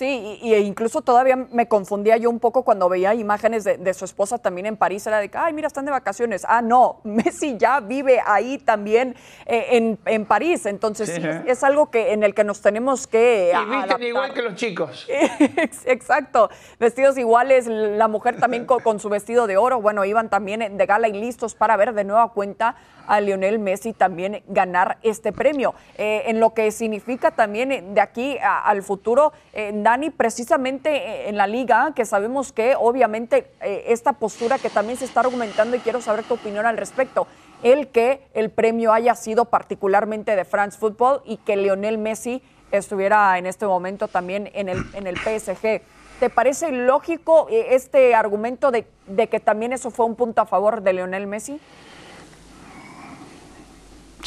Sí, 0.00 0.38
y, 0.40 0.54
incluso 0.54 1.02
todavía 1.02 1.36
me 1.36 1.68
confundía 1.68 2.16
yo 2.16 2.30
un 2.30 2.40
poco 2.40 2.62
cuando 2.62 2.88
veía 2.88 3.12
imágenes 3.12 3.64
de, 3.64 3.92
su 3.92 4.06
esposa 4.06 4.38
también 4.38 4.64
en 4.64 4.78
París. 4.78 5.06
Era 5.06 5.18
de 5.18 5.28
que, 5.28 5.36
ay, 5.36 5.52
mira, 5.52 5.66
están 5.66 5.84
de 5.84 5.90
vacaciones. 5.90 6.46
Ah, 6.48 6.62
no, 6.62 7.00
Messi 7.04 7.58
ya 7.58 7.80
vive 7.80 8.18
ahí 8.24 8.56
también 8.56 9.14
eh, 9.44 9.98
en, 10.06 10.24
París. 10.24 10.64
Entonces, 10.64 11.10
es, 11.46 11.62
algo 11.64 11.90
que 11.90 12.14
en 12.14 12.22
el 12.22 12.34
que 12.34 12.44
nos 12.44 12.62
tenemos 12.62 13.06
que. 13.06 13.52
Y 13.54 13.76
visten 13.76 14.02
igual 14.04 14.32
que 14.32 14.40
los 14.40 14.54
chicos. 14.54 15.06
Exacto, 15.84 16.48
vestidos 16.78 17.18
iguales. 17.18 17.66
La 17.66 18.08
mujer 18.08 18.40
también 18.40 18.64
con, 18.64 19.00
su 19.00 19.10
vestido 19.10 19.46
de 19.46 19.58
oro. 19.58 19.82
Bueno, 19.82 20.06
iban 20.06 20.30
también 20.30 20.78
de 20.78 20.86
gala 20.86 21.08
y 21.08 21.12
listos 21.12 21.54
para 21.54 21.76
ver 21.76 21.92
de 21.92 22.04
nueva 22.04 22.32
cuenta 22.32 22.74
a 23.10 23.20
Lionel 23.20 23.58
Messi 23.58 23.92
también 23.92 24.40
ganar 24.46 24.98
este 25.02 25.32
premio. 25.32 25.74
Eh, 25.98 26.22
en 26.26 26.38
lo 26.38 26.54
que 26.54 26.70
significa 26.70 27.32
también 27.32 27.92
de 27.92 28.00
aquí 28.00 28.38
al 28.40 28.84
futuro, 28.84 29.32
eh, 29.52 29.72
Dani, 29.74 30.10
precisamente 30.10 30.90
eh, 30.94 31.28
en 31.28 31.36
la 31.36 31.48
liga, 31.48 31.92
que 31.96 32.04
sabemos 32.04 32.52
que 32.52 32.76
obviamente 32.78 33.50
esta 33.60 34.12
postura 34.12 34.58
que 34.58 34.70
también 34.70 34.96
se 34.96 35.06
está 35.06 35.20
argumentando 35.20 35.76
y 35.76 35.80
quiero 35.80 36.00
saber 36.00 36.22
tu 36.22 36.34
opinión 36.34 36.66
al 36.66 36.76
respecto, 36.76 37.26
el 37.64 37.88
que 37.88 38.22
el 38.32 38.48
premio 38.50 38.92
haya 38.92 39.16
sido 39.16 39.46
particularmente 39.46 40.36
de 40.36 40.44
France 40.44 40.78
Football 40.78 41.22
y 41.24 41.38
que 41.38 41.56
Lionel 41.56 41.98
Messi 41.98 42.40
estuviera 42.70 43.36
en 43.38 43.46
este 43.46 43.66
momento 43.66 44.06
también 44.06 44.50
en 44.54 44.68
el, 44.68 44.84
en 44.94 45.08
el 45.08 45.16
PSG. 45.16 45.82
¿Te 46.20 46.30
parece 46.30 46.70
lógico 46.70 47.48
este 47.50 48.14
argumento 48.14 48.70
de, 48.70 48.86
de 49.08 49.26
que 49.28 49.40
también 49.40 49.72
eso 49.72 49.90
fue 49.90 50.06
un 50.06 50.14
punto 50.14 50.42
a 50.42 50.46
favor 50.46 50.82
de 50.82 50.92
Lionel 50.92 51.26
Messi? 51.26 51.60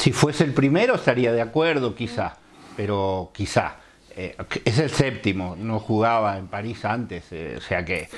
Si 0.03 0.11
fuese 0.11 0.43
el 0.43 0.53
primero 0.53 0.95
estaría 0.95 1.31
de 1.31 1.39
acuerdo, 1.39 1.95
quizá, 1.95 2.35
pero 2.75 3.31
quizá. 3.33 3.77
Eh, 4.13 4.35
es 4.65 4.77
el 4.79 4.89
séptimo, 4.89 5.55
no 5.57 5.79
jugaba 5.79 6.37
en 6.37 6.47
París 6.47 6.83
antes, 6.83 7.31
eh, 7.31 7.55
o 7.57 7.61
sea 7.61 7.85
que 7.85 8.09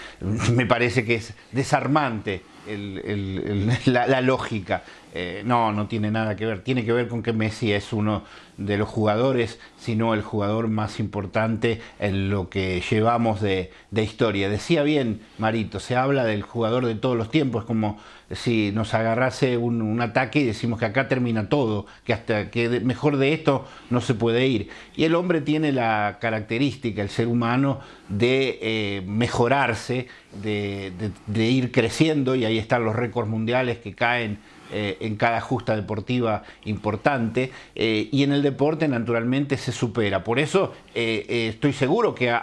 me 0.52 0.66
parece 0.66 1.06
que 1.06 1.14
es 1.14 1.36
desarmante 1.52 2.42
la, 3.86 4.22
lógica. 4.22 4.84
Eh, 5.14 5.44
no, 5.46 5.72
no 5.72 5.88
tiene 5.88 6.12
nada 6.12 6.36
que 6.36 6.46
ver. 6.46 6.62
Tiene 6.62 6.84
que 6.86 6.92
ver 6.92 7.08
con 7.08 7.24
que 7.24 7.34
Messi 7.34 7.72
es 7.72 7.94
uno 7.94 8.24
de 8.58 8.78
los 8.78 8.88
jugadores, 8.88 9.60
sino 9.78 10.14
el 10.14 10.22
jugador 10.22 10.68
más 10.68 11.00
importante 11.00 11.82
en 12.00 12.30
lo 12.30 12.50
que 12.50 12.82
llevamos 12.90 13.42
de, 13.42 13.72
historia. 13.92 14.50
Decía 14.50 14.84
bien 14.84 15.22
Marito, 15.38 15.80
se 15.80 15.96
habla 15.96 16.24
del 16.26 16.42
jugador 16.42 16.86
de 16.86 16.96
todos 16.96 17.18
los 17.18 17.30
tiempos, 17.30 17.66
como 17.66 17.98
si 18.32 18.72
nos 18.72 18.94
agarrase 18.94 19.58
un, 19.58 20.02
ataque 20.02 20.40
y 20.40 20.46
decimos 20.46 20.80
que 20.80 20.86
acá 20.86 21.08
termina 21.08 21.50
todo, 21.50 21.86
que 22.04 22.14
hasta 22.14 22.50
que 22.50 22.82
mejor 22.82 23.18
de 23.18 23.34
esto 23.34 23.66
no 23.90 24.02
se 24.02 24.14
puede 24.14 24.48
ir. 24.48 24.70
Y 24.96 25.04
el 25.04 25.16
hombre 25.16 25.42
tiene 25.42 25.72
la 25.72 26.18
característica, 26.20 27.02
el 27.02 27.10
ser 27.10 27.28
humano, 27.28 27.80
de 28.10 28.60
eh, 28.62 29.04
mejorarse, 29.06 30.08
de, 30.42 30.92
de 31.28 31.46
ir 31.46 31.72
creciendo, 31.72 32.36
y 32.36 32.46
ahí 32.46 32.55
están 32.58 32.84
los 32.84 32.96
récords 32.96 33.30
mundiales 33.30 33.80
que 33.80 33.94
caen 33.94 34.40
eh, 34.72 34.98
en 35.02 35.16
cada 35.16 35.42
justa 35.42 35.76
deportiva 35.76 36.42
importante 36.64 37.52
eh, 37.76 38.10
y 38.12 38.24
en 38.24 38.32
el 38.32 38.42
deporte 38.42 38.88
naturalmente 38.88 39.58
se 39.58 39.72
supera. 39.72 40.24
Por 40.24 40.40
eso 40.40 40.74
eh, 40.96 41.50
estoy 41.54 41.72
seguro 41.72 42.16
que, 42.16 42.36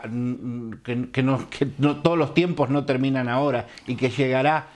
que, 0.85 1.23
no, 1.25 1.47
todos 1.97 2.17
los 2.17 2.33
tiempos 2.33 2.71
no 2.71 2.85
terminan 2.85 3.29
ahora 3.29 3.67
y 3.89 3.97
que 3.97 4.11
llegará 4.11 4.69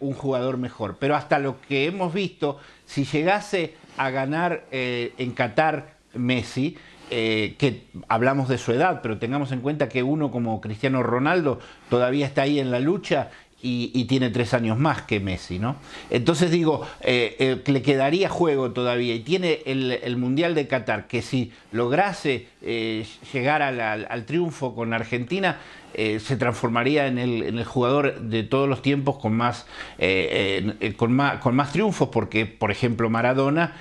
un 0.00 0.14
jugador 0.14 0.58
mejor. 0.58 0.96
Pero 0.98 1.14
hasta 1.14 1.38
lo 1.38 1.60
que 1.60 1.86
hemos 1.86 2.12
visto, 2.12 2.58
si 2.86 3.04
llegase 3.04 3.74
a 3.96 4.10
ganar 4.10 4.64
en 4.72 5.30
Qatar 5.30 5.94
Messi, 6.14 6.76
que 7.08 7.86
hablamos 8.08 8.48
de 8.48 8.58
su 8.58 8.72
edad, 8.72 8.98
pero 9.00 9.18
tengamos 9.18 9.52
en 9.52 9.60
cuenta 9.60 9.88
que 9.88 10.02
uno 10.02 10.32
como 10.32 10.60
Cristiano 10.60 11.04
Ronaldo 11.04 11.60
todavía 11.88 12.26
está 12.26 12.42
ahí 12.42 12.58
en 12.58 12.72
la 12.72 12.80
lucha 12.80 13.30
y, 13.66 14.04
tiene 14.04 14.28
tres 14.28 14.52
años 14.52 14.78
más 14.78 15.02
que 15.02 15.20
Messi, 15.20 15.58
¿no? 15.58 15.76
Entonces 16.10 16.50
digo, 16.50 16.86
eh, 17.00 17.34
eh, 17.38 17.62
le 17.64 17.80
quedaría 17.80 18.28
juego 18.28 18.72
todavía 18.72 19.14
y 19.14 19.20
tiene 19.20 19.60
el, 19.64 20.16
Mundial 20.18 20.54
de 20.54 20.68
Qatar, 20.68 21.06
que 21.06 21.22
si 21.22 21.50
lograse 21.72 22.46
eh, 22.60 23.06
llegar 23.32 23.62
al, 23.62 24.24
triunfo 24.26 24.74
con 24.74 24.92
Argentina, 24.92 25.58
se 25.94 26.36
transformaría 26.36 27.06
en 27.06 27.18
el, 27.18 27.64
jugador 27.64 28.20
de 28.20 28.42
todos 28.42 28.68
los 28.68 28.82
tiempos 28.82 29.16
con 29.16 29.32
más, 29.32 29.66
con 30.96 31.12
más, 31.12 31.38
con 31.38 31.54
más 31.54 31.72
triunfos, 31.72 32.08
porque 32.08 32.46
por 32.46 32.72
ejemplo 32.72 33.08
Maradona 33.10 33.76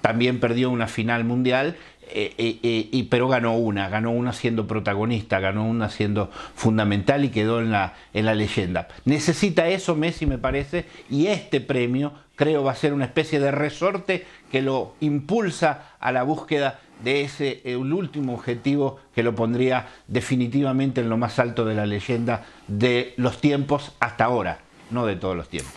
también 0.00 0.38
perdió 0.38 0.70
una 0.70 0.86
final 0.86 1.24
mundial 1.24 1.76
eh, 2.12 2.34
eh, 2.38 2.58
eh, 2.62 2.88
y, 2.90 3.04
pero 3.04 3.28
ganó 3.28 3.56
una, 3.56 3.88
ganó 3.88 4.10
una 4.10 4.32
siendo 4.32 4.66
protagonista, 4.66 5.40
ganó 5.40 5.64
una 5.64 5.88
siendo 5.88 6.30
fundamental 6.54 7.24
y 7.24 7.30
quedó 7.30 7.60
en 7.60 7.70
la, 7.70 7.94
en 8.12 8.26
la 8.26 8.34
leyenda. 8.34 8.88
Necesita 9.04 9.68
eso 9.68 9.96
Messi, 9.96 10.26
me 10.26 10.38
parece, 10.38 10.86
y 11.08 11.26
este 11.28 11.60
premio 11.60 12.12
creo 12.36 12.64
va 12.64 12.72
a 12.72 12.76
ser 12.76 12.92
una 12.92 13.04
especie 13.04 13.40
de 13.40 13.50
resorte 13.50 14.26
que 14.50 14.62
lo 14.62 14.94
impulsa 15.00 15.92
a 16.00 16.12
la 16.12 16.22
búsqueda 16.22 16.80
de 17.02 17.22
ese 17.22 17.62
el 17.64 17.92
último 17.92 18.34
objetivo 18.34 18.98
que 19.14 19.22
lo 19.22 19.34
pondría 19.34 19.88
definitivamente 20.06 21.00
en 21.00 21.08
lo 21.08 21.16
más 21.16 21.38
alto 21.38 21.64
de 21.64 21.74
la 21.74 21.86
leyenda 21.86 22.44
de 22.66 23.14
los 23.16 23.40
tiempos 23.40 23.92
hasta 24.00 24.24
ahora, 24.24 24.58
no 24.90 25.06
de 25.06 25.16
todos 25.16 25.36
los 25.36 25.48
tiempos. 25.48 25.72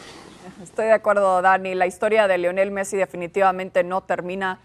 Estoy 0.61 0.85
de 0.85 0.93
acuerdo, 0.93 1.41
Dani. 1.41 1.75
La 1.75 1.87
historia 1.87 2.27
de 2.27 2.37
Lionel 2.37 2.71
Messi 2.71 2.95
definitivamente 2.95 3.83
no 3.83 4.01
termina 4.01 4.59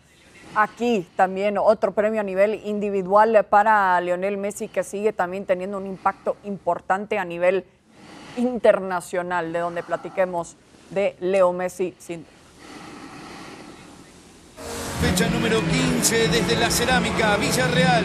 Aquí 0.55 1.07
también 1.15 1.59
otro 1.59 1.93
premio 1.93 2.21
a 2.21 2.25
nivel 2.25 2.61
individual 2.65 3.45
para 3.49 4.01
Lionel 4.01 4.37
Messi 4.37 4.69
que 4.69 4.83
sigue 4.83 5.13
también 5.13 5.45
teniendo 5.45 5.77
un 5.77 5.87
impacto 5.87 6.37
importante 6.45 7.19
a 7.19 7.25
nivel 7.25 7.65
internacional, 8.37 9.53
de 9.53 9.59
donde 9.61 9.83
platiquemos 9.83 10.57
de 10.91 11.17
Leo 11.21 11.53
Messi. 11.53 11.95
Sin... 11.99 12.25
Fecha 15.01 15.29
número 15.29 15.61
15 15.61 16.29
desde 16.29 16.57
la 16.57 16.71
cerámica 16.71 17.37
Villarreal 17.37 18.05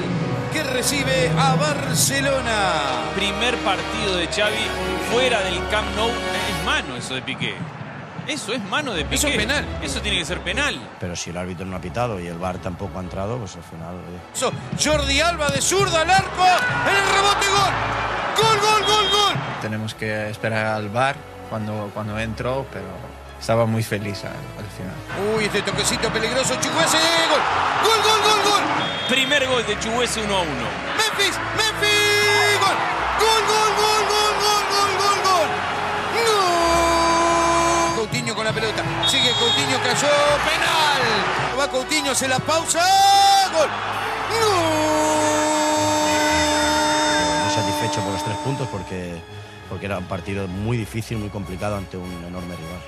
que 0.54 0.64
recibe 0.64 1.30
a 1.36 1.56
Barcelona. 1.56 3.12
Primer 3.16 3.58
partido 3.58 4.16
de 4.18 4.28
Xavi 4.28 4.68
fuera 5.12 5.42
del 5.42 5.58
Camp 5.70 5.88
Nou. 5.96 6.10
Es 6.10 6.66
mano 6.66 6.96
eso 6.96 7.16
de 7.16 7.24
Piqué. 7.24 7.83
Eso 8.28 8.54
es 8.54 8.64
mano 8.64 8.94
de 8.94 9.04
Piqué. 9.04 9.16
Eso 9.16 9.28
es 9.28 9.38
penal. 9.38 9.66
Eso 9.82 10.02
tiene 10.02 10.20
que 10.20 10.26
ser 10.26 10.40
penal. 10.40 10.80
Pero 11.00 11.16
si 11.16 11.30
el 11.30 11.38
árbitro 11.38 11.66
no 11.66 11.76
ha 11.76 11.82
pitado 11.82 12.20
y 12.20 12.28
el 12.28 12.38
VAR 12.38 12.58
tampoco 12.58 13.00
ha 13.00 13.02
entrado, 13.02 13.38
pues 13.38 13.56
al 13.56 13.64
final... 13.64 13.96
Eso. 14.34 14.52
Jordi 14.82 15.20
Alba 15.20 15.50
de 15.50 15.62
zurda 15.62 16.02
al 16.02 16.10
arco. 16.10 16.46
En 16.88 16.96
el 16.96 17.14
rebote, 17.14 17.48
gol. 17.48 17.74
Gol, 18.38 18.60
gol, 18.60 18.86
gol, 18.86 19.10
gol. 19.12 19.34
Tenemos 19.62 19.94
que 19.94 20.30
esperar 20.30 20.68
al 20.68 20.90
VAR 20.90 21.16
cuando, 21.50 21.92
cuando 21.94 22.18
entró, 22.18 22.66
pero 22.72 22.88
estaba 23.40 23.66
muy 23.66 23.84
feliz 23.84 24.24
al, 24.24 24.66
final. 24.78 25.36
Uy, 25.36 25.46
este 25.46 25.62
toquecito 25.62 26.10
peligroso. 26.10 26.56
Chuguese, 26.56 26.98
gol. 27.30 27.42
Gol, 27.84 28.02
gol, 28.04 28.22
gol, 28.24 28.52
gol. 28.52 28.64
Primer 29.10 29.46
gol 29.48 29.66
de 29.68 29.78
Chuguese 29.80 30.22
1 30.24 30.34
a 30.34 30.42
1. 30.42 30.50
Memphis, 30.98 31.38
Memphis. 31.58 32.60
Gol, 32.60 32.78
gol, 33.20 33.42
gol, 33.48 33.72
gol, 33.78 33.93
con 38.44 38.56
la 38.56 38.62
pelota. 38.62 38.84
Sigue 39.08 39.32
Coutinho, 39.32 39.78
cayó. 39.80 40.10
Penal. 40.44 41.60
Va 41.60 41.68
Coutinho, 41.70 42.14
se 42.14 42.28
la 42.28 42.40
pausa. 42.40 42.82
Gol. 43.54 43.70
Muy 47.44 47.54
satisfecho 47.54 48.02
por 48.02 48.14
los 48.14 48.24
tres 48.24 48.38
puntos 48.38 48.68
porque, 48.70 49.22
porque 49.70 49.86
era 49.86 50.00
un 50.00 50.06
partido 50.06 50.48
muy 50.48 50.78
difícil, 50.78 51.18
muy 51.18 51.30
complicado 51.30 51.78
ante 51.78 51.98
un 51.98 52.12
enorme 52.28 52.56
rival. 52.56 52.82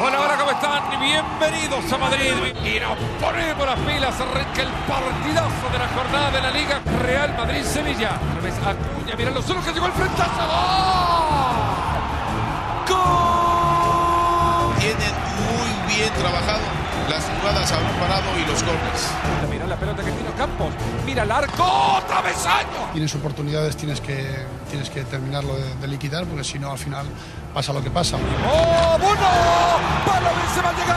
Hola, 0.00 0.20
hola, 0.20 0.36
¿cómo 0.38 0.50
están? 0.52 1.00
Bienvenidos 1.00 1.92
a 1.92 1.98
Madrid. 1.98 2.32
Y 2.64 2.80
nos 2.80 2.96
ponemos 3.20 3.66
las 3.66 3.78
pilas. 3.80 4.20
Arranca 4.20 4.62
el 4.62 4.68
partidazo 4.88 5.68
de 5.72 5.78
la 5.78 5.88
jornada 5.88 6.30
de 6.30 6.40
la 6.40 6.50
Liga 6.50 6.80
Real 7.02 7.36
Madrid-Sevilla. 7.36 8.12
Acuña, 8.64 9.16
mira 9.16 9.30
lo 9.32 9.42
solo 9.42 9.62
que 9.62 9.72
llegó 9.72 9.86
el 9.86 9.92
frentazo. 9.92 10.46
¡Gol! 10.46 11.03
Jugadas 17.44 17.72
a 17.72 17.78
un 17.78 18.00
parado 18.00 18.38
y 18.38 18.46
los 18.46 18.62
goles. 18.62 19.10
Mira 19.50 19.66
la 19.66 19.76
pelota 19.76 20.02
que 20.02 20.10
tiene 20.10 20.30
Campos, 20.30 20.72
mira 21.04 21.24
el 21.24 21.30
arco, 21.30 22.02
travesaño. 22.08 22.88
Tienes 22.92 23.14
oportunidades, 23.14 23.76
tienes 23.76 24.00
que, 24.00 24.26
tienes 24.70 24.88
que 24.88 25.04
terminarlo 25.04 25.54
de, 25.80 25.86
liquidar, 25.86 26.24
porque 26.24 26.42
si 26.42 26.58
no 26.58 26.72
al 26.72 26.78
final 26.78 27.06
pasa 27.52 27.74
lo 27.74 27.82
que 27.82 27.90
pasa. 27.90 28.16
¡Oh, 28.16 28.98
bueno! 28.98 29.28
¡Para 30.06 30.30
se 30.54 30.62
va 30.62 30.70
a 30.70 30.72
llegar! 30.72 30.96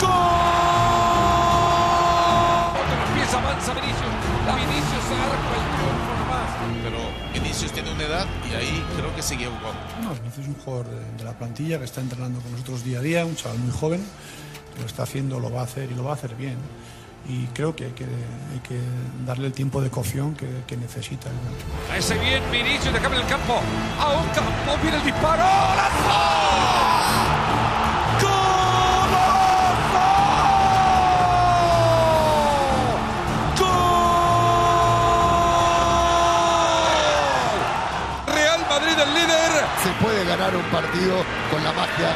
¡Gol! 0.00 0.10
Otra 2.80 3.14
pieza 3.14 3.38
avanza 3.38 3.72
Vinicius. 3.74 4.14
La 4.46 4.54
Vinicius 4.54 5.04
arco 5.18 5.52
el 5.58 5.66
triunfo 5.74 6.12
nomás. 6.22 6.50
Pero 6.84 7.00
Vinicius 7.52 7.72
tiene 7.72 7.92
una 7.92 8.04
edad 8.04 8.26
y 8.50 8.54
ahí 8.54 8.82
creo 8.96 9.14
que 9.14 9.20
sigue 9.20 9.44
jugando. 9.44 9.78
No, 10.02 10.14
Vinicius 10.14 10.46
es 10.46 10.48
un 10.48 10.54
jugador 10.54 10.86
de, 11.18 11.22
la 11.22 11.32
plantilla 11.32 11.78
que 11.78 11.84
está 11.84 12.00
entrenando 12.00 12.40
con 12.40 12.50
nosotros 12.50 12.82
día 12.82 13.00
a 13.00 13.02
día, 13.02 13.26
un 13.26 13.36
chaval 13.36 13.58
muy 13.58 13.70
joven, 13.70 14.02
lo 14.80 14.86
está 14.86 15.02
haciendo, 15.02 15.38
lo 15.38 15.52
va 15.52 15.60
a 15.60 15.64
hacer 15.64 15.92
y 15.92 15.94
lo 15.94 16.02
va 16.02 16.12
a 16.12 16.14
hacer 16.14 16.34
bien. 16.34 16.56
Y 17.28 17.44
creo 17.48 17.76
que 17.76 17.84
hay 17.84 17.90
que, 17.90 18.04
hay 18.04 18.60
que 18.66 18.80
darle 19.26 19.48
el 19.48 19.52
tiempo 19.52 19.82
de 19.82 19.90
cocción 19.90 20.34
que, 20.34 20.48
que 20.66 20.78
necesita. 20.78 21.28
Ese 21.94 22.16
bien 22.16 22.42
Vinicius 22.50 22.94
de 22.94 23.00
cambio 23.00 23.20
el 23.20 23.26
campo. 23.26 23.60
A 24.00 24.12
un 24.12 24.28
campo 24.28 24.82
viene 24.82 24.96
el 24.96 25.04
disparo. 25.04 25.42
¡Lanzó! 25.76 27.21
Se 39.82 39.90
puede 40.04 40.24
ganar 40.24 40.54
un 40.54 40.62
partido 40.70 41.16
con 41.50 41.62
la 41.64 41.72
magia 41.72 42.14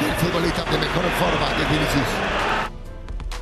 del 0.00 0.12
futbolista 0.18 0.62
de 0.70 0.78
mejor 0.78 1.02
forma, 1.18 1.48
de 1.58 1.64
Vinicius. 1.64 2.06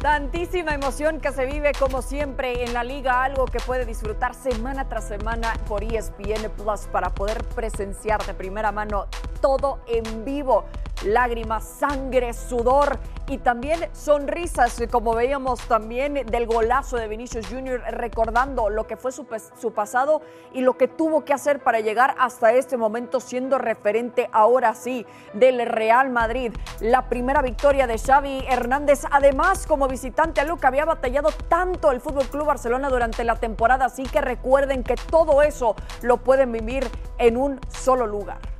Tantísima 0.01 0.73
emoción 0.73 1.21
que 1.21 1.31
se 1.31 1.45
vive 1.45 1.73
como 1.79 2.01
siempre 2.01 2.65
en 2.65 2.73
la 2.73 2.85
liga, 2.85 3.23
algo 3.23 3.45
que 3.45 3.59
puede 3.61 3.85
disfrutar 3.85 4.35
semana 4.35 4.89
tras 4.89 5.07
semana 5.09 5.53
por 5.69 5.83
ESPN 5.83 6.51
Plus 6.57 6.87
para 6.91 7.11
poder 7.11 7.45
presenciar 7.49 8.25
de 8.25 8.33
primera 8.33 8.73
mano 8.73 9.09
todo 9.43 9.81
en 9.87 10.25
vivo 10.25 10.65
lágrimas, 11.07 11.65
sangre, 11.65 12.33
sudor 12.33 12.99
y 13.29 13.39
también 13.39 13.89
sonrisas, 13.93 14.81
como 14.91 15.15
veíamos 15.15 15.61
también 15.67 16.15
del 16.15 16.47
golazo 16.47 16.97
de 16.97 17.09
Vinicius 17.09 17.49
Jr., 17.49 17.83
recordando 17.91 18.71
lo 18.71 18.87
que 18.87 18.97
fue 18.97 19.11
su, 19.11 19.27
su, 19.59 19.73
pasado 19.73 20.23
y 20.53 20.61
lo 20.61 20.77
que 20.77 20.87
tuvo 20.87 21.25
que 21.25 21.33
hacer 21.33 21.61
para 21.61 21.81
llegar 21.81 22.15
hasta 22.19 22.53
este 22.53 22.77
momento, 22.77 23.19
siendo 23.21 23.59
referente 23.59 24.29
ahora 24.33 24.75
sí 24.75 25.07
del 25.33 25.67
Real 25.67 26.11
Madrid. 26.11 26.53
La 26.81 27.09
primera 27.09 27.43
victoria 27.43 27.87
de 27.87 27.99
Xavi 27.99 28.45
Hernández, 28.49 29.03
además 29.11 29.67
como 29.67 29.89
visitante 29.89 30.41
a 30.41 30.45
Luca, 30.45 30.69
había 30.69 30.85
batallado 30.85 31.31
tanto 31.49 31.91
el 31.91 32.01
Fútbol 32.01 32.27
Club 32.27 32.47
Barcelona 32.47 32.89
durante 32.91 33.25
la 33.25 33.37
temporada, 33.37 33.87
así 33.87 34.05
que 34.05 34.21
recuerden 34.21 34.85
que 34.85 34.95
todo 34.95 35.43
eso 35.43 35.75
lo 36.03 36.19
pueden 36.19 36.53
vivir 36.53 36.87
en 37.19 37.37
un 37.37 37.61
solo 37.69 38.07
lugar. 38.07 38.56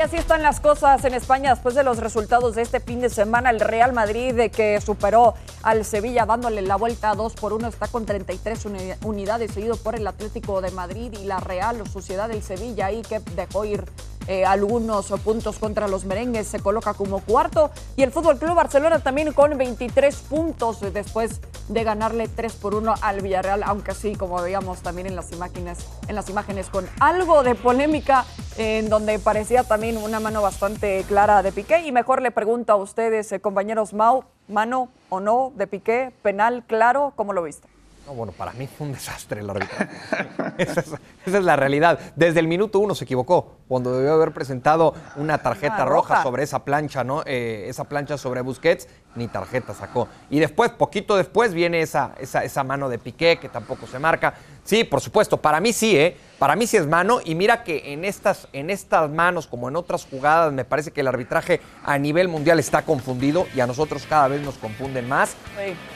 Y 0.00 0.02
así 0.02 0.16
están 0.16 0.42
las 0.42 0.60
cosas 0.60 1.04
en 1.04 1.12
España 1.12 1.50
después 1.50 1.74
de 1.74 1.84
los 1.84 1.98
resultados 1.98 2.54
de 2.54 2.62
este 2.62 2.80
fin 2.80 3.02
de 3.02 3.10
semana. 3.10 3.50
El 3.50 3.60
Real 3.60 3.92
Madrid 3.92 4.50
que 4.50 4.80
superó 4.80 5.34
al 5.62 5.84
Sevilla 5.84 6.24
dándole 6.24 6.62
la 6.62 6.76
vuelta 6.76 7.10
a 7.10 7.14
2 7.14 7.34
por 7.34 7.52
1 7.52 7.68
está 7.68 7.86
con 7.86 8.06
33 8.06 8.64
unidades, 9.04 9.52
seguido 9.52 9.76
por 9.76 9.96
el 9.96 10.06
Atlético 10.06 10.62
de 10.62 10.70
Madrid 10.70 11.12
y 11.20 11.26
la 11.26 11.38
Real 11.40 11.86
Sociedad 11.86 12.30
del 12.30 12.42
Sevilla 12.42 12.86
ahí 12.86 13.02
que 13.02 13.20
dejó 13.36 13.66
ir 13.66 13.84
eh, 14.26 14.46
algunos 14.46 15.10
puntos 15.22 15.58
contra 15.58 15.86
los 15.86 16.06
merengues, 16.06 16.46
se 16.46 16.60
coloca 16.60 16.94
como 16.94 17.20
cuarto. 17.20 17.70
Y 17.96 18.02
el 18.02 18.10
Fútbol 18.10 18.38
Club 18.38 18.54
Barcelona 18.54 19.00
también 19.00 19.34
con 19.34 19.58
23 19.58 20.16
puntos 20.16 20.80
después 20.94 21.42
de 21.70 21.84
ganarle 21.84 22.28
3 22.28 22.52
por 22.56 22.74
1 22.74 22.94
al 23.00 23.20
Villarreal, 23.20 23.62
aunque 23.62 23.94
sí, 23.94 24.16
como 24.16 24.42
veíamos 24.42 24.80
también 24.82 25.06
en 25.06 25.14
las 25.14 25.32
imágenes, 25.32 25.86
en 26.08 26.16
las 26.16 26.28
imágenes 26.28 26.68
con 26.68 26.86
algo 26.98 27.42
de 27.44 27.54
polémica, 27.54 28.24
en 28.58 28.88
donde 28.88 29.18
parecía 29.20 29.62
también 29.62 29.96
una 29.96 30.18
mano 30.18 30.42
bastante 30.42 31.04
clara 31.06 31.42
de 31.42 31.52
Piqué. 31.52 31.86
Y 31.86 31.92
mejor 31.92 32.22
le 32.22 32.32
pregunto 32.32 32.72
a 32.72 32.76
ustedes, 32.76 33.30
eh, 33.30 33.40
compañeros 33.40 33.94
Mau, 33.94 34.24
mano 34.48 34.88
o 35.08 35.20
no 35.20 35.52
de 35.54 35.68
Piqué, 35.68 36.12
penal 36.22 36.64
claro, 36.66 37.12
¿cómo 37.14 37.32
lo 37.32 37.44
viste? 37.44 37.68
Bueno, 38.06 38.32
para 38.32 38.52
mí 38.52 38.66
fue 38.66 38.86
un 38.86 38.92
desastre 38.92 39.40
el 39.40 39.50
árbitro. 39.50 39.76
esa, 40.58 40.82
es, 41.26 41.32
la 41.44 41.56
realidad. 41.56 41.98
Desde 42.16 42.40
el 42.40 42.48
minuto 42.48 42.78
uno 42.78 42.94
se 42.94 43.04
equivocó, 43.04 43.58
cuando 43.68 43.96
debió 43.96 44.12
haber 44.14 44.32
presentado 44.32 44.94
una 45.16 45.38
tarjeta 45.38 45.84
roja. 45.84 46.22
sobre 46.22 46.42
esa 46.42 46.64
plancha, 46.64 47.04
¿no? 47.04 47.22
Eh, 47.26 47.66
esa 47.68 47.84
plancha 47.84 48.18
sobre 48.18 48.40
Busquets, 48.40 48.88
ni 49.14 49.28
tarjeta 49.28 49.74
sacó. 49.74 50.08
Y 50.28 50.40
después, 50.40 50.70
poquito 50.70 51.16
después, 51.16 51.54
viene 51.54 51.82
esa, 51.82 52.14
esa, 52.18 52.44
esa 52.44 52.64
mano 52.64 52.88
de 52.88 52.98
Piqué, 52.98 53.38
que 53.38 53.48
tampoco 53.48 53.86
se 53.86 53.98
marca. 53.98 54.34
Sí, 54.64 54.84
por 54.84 55.00
supuesto, 55.00 55.36
para 55.36 55.60
mí 55.60 55.72
sí, 55.72 55.96
¿eh? 55.96 56.16
Para 56.38 56.56
mí 56.56 56.66
sí 56.66 56.76
es 56.76 56.86
mano. 56.86 57.20
Y 57.24 57.34
mira 57.34 57.62
que 57.64 57.92
en 57.92 58.04
estas, 58.04 58.48
en 58.52 58.70
estas 58.70 59.10
manos, 59.10 59.46
como 59.46 59.68
en 59.68 59.76
otras 59.76 60.06
jugadas, 60.06 60.52
me 60.52 60.64
parece 60.64 60.90
que 60.90 61.02
el 61.02 61.08
arbitraje 61.08 61.60
a 61.84 61.98
nivel 61.98 62.28
mundial 62.28 62.58
está 62.58 62.82
confundido 62.82 63.46
y 63.54 63.60
a 63.60 63.66
nosotros 63.66 64.06
cada 64.08 64.28
vez 64.28 64.40
nos 64.42 64.58
confunden 64.58 65.08
más. 65.08 65.34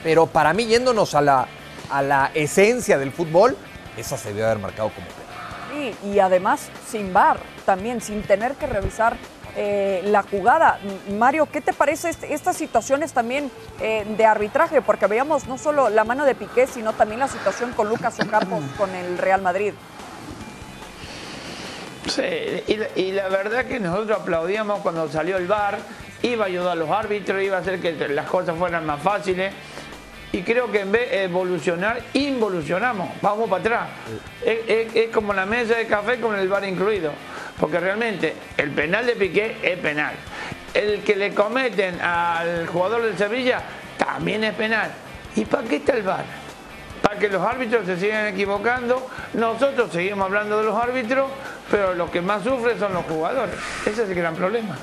Pero 0.02 0.26
para 0.26 0.52
mí, 0.52 0.66
yéndonos 0.66 1.14
a 1.14 1.20
la 1.20 1.48
a 1.90 2.02
la 2.02 2.30
esencia 2.34 2.98
del 2.98 3.12
fútbol, 3.12 3.56
esa 3.96 4.16
se 4.16 4.28
debió 4.30 4.46
haber 4.46 4.58
marcado 4.58 4.90
como 4.90 5.06
Sí, 5.72 5.94
y 6.08 6.18
además 6.20 6.68
sin 6.88 7.12
bar, 7.12 7.38
también 7.66 8.00
sin 8.00 8.22
tener 8.22 8.54
que 8.54 8.66
revisar 8.66 9.16
eh, 9.56 10.02
la 10.04 10.22
jugada. 10.22 10.78
Mario, 11.16 11.46
¿qué 11.50 11.60
te 11.60 11.72
parece 11.72 12.10
este, 12.10 12.34
estas 12.34 12.56
situaciones 12.56 13.12
también 13.12 13.50
eh, 13.80 14.04
de 14.16 14.24
arbitraje? 14.24 14.82
Porque 14.82 15.06
veíamos 15.06 15.46
no 15.46 15.58
solo 15.58 15.88
la 15.88 16.04
mano 16.04 16.24
de 16.24 16.34
Piqué, 16.34 16.66
sino 16.66 16.92
también 16.92 17.20
la 17.20 17.28
situación 17.28 17.72
con 17.72 17.88
Lucas 17.88 18.18
Ocampos 18.20 18.62
con 18.76 18.94
el 18.94 19.18
Real 19.18 19.42
Madrid. 19.42 19.74
Sí, 22.08 22.22
y, 22.22 23.00
y, 23.00 23.12
la 23.12 23.28
verdad 23.28 23.64
que 23.64 23.80
nosotros 23.80 24.20
aplaudíamos 24.20 24.80
cuando 24.80 25.08
salió 25.08 25.38
el 25.38 25.46
VAR, 25.46 25.78
iba 26.22 26.44
a 26.44 26.48
ayudar 26.48 26.72
a 26.72 26.74
los 26.74 26.90
árbitros, 26.90 27.42
iba 27.42 27.56
a 27.56 27.60
hacer 27.60 27.80
que 27.80 27.92
las 28.08 28.26
cosas 28.26 28.56
fueran 28.58 28.84
más 28.84 29.00
fáciles 29.00 29.54
y 30.34 30.42
creo 30.42 30.68
que 30.68 30.80
en 30.80 30.90
vez 30.90 31.10
de 31.12 31.22
evolucionar, 31.22 32.02
involucionamos, 32.12 33.08
vamos 33.22 33.48
para 33.48 33.60
atrás. 33.60 33.88
Es, 34.44 35.08
como 35.10 35.32
la 35.32 35.46
mesa 35.46 35.76
de 35.76 35.86
café 35.86 36.18
con 36.18 36.36
el 36.36 36.48
bar 36.48 36.64
incluido, 36.64 37.12
porque 37.60 37.78
realmente 37.78 38.34
el 38.56 38.72
penal 38.72 39.06
de 39.06 39.14
Piqué 39.14 39.58
es 39.62 39.78
penal. 39.78 40.12
El 40.74 41.04
que 41.04 41.14
le 41.14 41.32
cometen 41.32 42.00
al 42.00 42.66
jugador 42.66 43.02
del 43.02 43.16
Sevilla 43.16 43.62
también 43.96 44.42
es 44.42 44.54
penal. 44.54 44.90
¿Y 45.36 45.44
para 45.44 45.62
qué 45.68 45.76
está 45.76 45.92
el 45.92 46.02
bar? 46.02 46.24
Para 47.00 47.16
que 47.16 47.28
los 47.28 47.40
árbitros 47.40 47.86
se 47.86 47.96
sigan 47.96 48.26
equivocando. 48.26 49.08
Nosotros 49.34 49.92
seguimos 49.92 50.26
hablando 50.26 50.58
de 50.58 50.64
los 50.64 50.76
árbitros, 50.76 51.30
pero 51.70 51.94
los 51.94 52.10
que 52.10 52.20
más 52.20 52.42
sufren 52.42 52.76
son 52.76 52.92
los 52.92 53.04
jugadores. 53.04 53.54
Ese 53.86 54.02
es 54.02 54.08
el 54.08 54.16
gran 54.16 54.34
problema. 54.34 54.76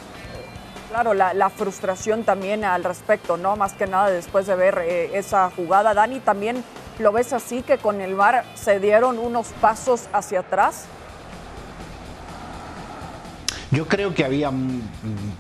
Claro, 0.92 1.14
la, 1.14 1.50
frustración 1.50 2.26
también 2.26 2.66
al 2.66 2.84
respecto, 2.84 3.38
¿no? 3.38 3.56
Más 3.56 3.72
que 3.72 3.88
nada 3.88 4.10
después 4.10 4.46
de 4.46 4.56
ver 4.56 4.80
eh, 4.80 5.18
esa 5.18 5.50
jugada. 5.50 5.94
Dani, 5.94 6.20
¿también 6.20 6.66
lo 7.00 7.14
ves 7.14 7.32
así 7.32 7.62
que 7.62 7.78
con 7.78 8.02
el 8.02 8.14
VAR 8.14 8.44
se 8.56 8.82
dieron 8.82 9.18
unos 9.18 9.48
pasos 9.62 10.10
hacia 10.12 10.42
atrás? 10.42 10.88
Yo 13.72 13.88
creo 13.88 14.14
que 14.14 14.26
había 14.26 14.52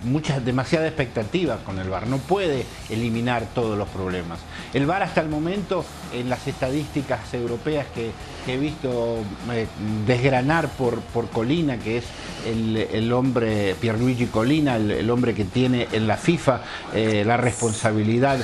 muchas, 0.04 0.44
demasiada 0.46 0.88
expectativa 0.88 1.58
con 1.66 1.80
el 1.80 1.90
VAR. 1.90 2.08
No 2.08 2.18
puede 2.18 2.66
eliminar 2.90 3.46
todos 3.54 3.78
los 3.78 3.90
problemas. 3.90 4.40
El 4.74 4.86
VAR 4.86 5.04
hasta 5.04 5.20
el 5.20 5.28
momento, 5.28 5.84
en 6.14 6.30
las 6.30 6.48
estadísticas 6.48 7.34
europeas 7.34 7.88
que, 7.94 8.12
he 8.48 8.58
visto 8.58 9.18
eh, 9.52 9.68
desgranar 10.08 10.70
por, 10.70 11.00
por 11.02 11.30
Colina, 11.30 11.78
que 11.78 11.98
es 11.98 12.06
el, 12.46 13.12
hombre, 13.14 13.76
Pierluigi 13.80 14.28
Colina, 14.28 14.78
el, 14.78 15.10
hombre 15.10 15.34
que 15.34 15.44
tiene 15.44 15.88
en 15.92 16.08
la 16.08 16.18
FIFA 16.18 16.62
eh, 16.94 17.24
la 17.26 17.38
responsabilidad 17.38 18.40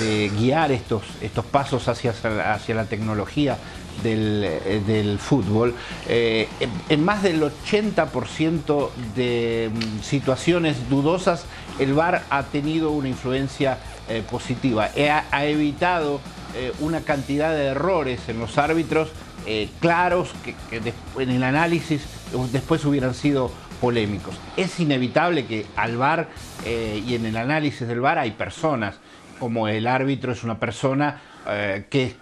de 0.00 0.30
guiar 0.38 0.72
estos, 0.72 1.02
estos 1.20 1.44
pasos 1.44 1.88
hacia, 1.88 2.14
hacia 2.54 2.74
la 2.74 2.84
tecnología 2.84 3.58
eh, 4.04 4.82
del, 4.86 5.18
fútbol, 5.18 5.74
eh, 6.08 6.48
en 6.88 7.04
más 7.04 7.22
del 7.22 7.40
80% 7.42 8.90
de 9.14 9.70
mm, 9.72 10.02
situaciones 10.02 10.88
dudosas, 10.90 11.44
el 11.78 11.94
VAR 11.94 12.24
ha 12.30 12.42
tenido 12.44 12.90
una 12.90 13.08
influencia 13.08 13.78
eh, 14.08 14.22
positiva. 14.28 14.90
Ha, 15.30 15.44
evitado 15.44 16.20
una 16.80 17.00
cantidad 17.00 17.54
de 17.54 17.64
errores 17.64 18.28
en 18.28 18.38
los 18.38 18.58
árbitros 18.58 19.08
claros 19.80 20.32
que, 20.44 20.54
en 21.18 21.30
el 21.30 21.42
análisis 21.42 22.02
después 22.52 22.84
hubieran 22.84 23.14
sido 23.14 23.50
polémicos. 23.80 24.34
Es 24.58 24.78
inevitable 24.78 25.46
que 25.46 25.64
al 25.76 25.96
VAR 25.96 26.28
y 26.66 27.14
en 27.14 27.24
el 27.24 27.38
análisis 27.38 27.88
del 27.88 28.00
VAR 28.00 28.18
hay 28.18 28.32
personas, 28.32 28.96
como 29.38 29.66
el 29.66 29.86
árbitro 29.86 30.32
es 30.32 30.44
una 30.44 30.58
persona 30.58 31.22
que 31.90 32.14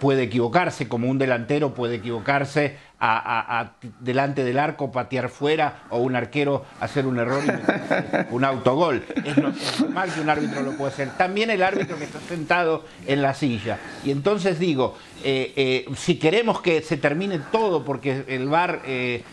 puede 0.00 0.24
equivocarse, 0.24 0.88
como 0.88 1.08
un 1.08 1.18
delantero 1.18 1.74
puede 1.74 1.96
equivocarse 1.96 2.76
a, 3.00 3.72
delante 4.00 4.44
del 4.44 4.58
arco, 4.58 4.90
patear 4.90 5.28
fuera 5.28 5.82
o 5.90 5.98
un 5.98 6.16
arquero 6.16 6.64
hacer 6.80 7.06
un 7.06 7.18
error 7.18 7.42
y 7.44 8.34
un 8.34 8.44
autogol. 8.44 9.04
Es 9.24 9.36
normal 9.36 10.12
que 10.12 10.20
un 10.20 10.30
árbitro 10.30 10.62
lo 10.62 10.72
pueda 10.72 10.90
hacer. 10.90 11.10
También 11.16 11.50
el 11.50 11.62
árbitro 11.62 11.96
que 11.98 12.04
está 12.04 12.20
sentado 12.20 12.84
en 13.06 13.22
la 13.22 13.34
silla. 13.34 13.78
Y 14.04 14.10
entonces 14.10 14.58
digo, 14.58 14.96
eh, 15.22 15.52
eh, 15.56 15.86
si 15.96 16.18
queremos 16.18 16.60
que 16.60 16.82
se 16.82 16.96
termine 16.96 17.40
todo 17.50 17.84
porque 17.84 18.24
el 18.28 18.48
VAR 18.48 18.82
eh, 18.84 19.24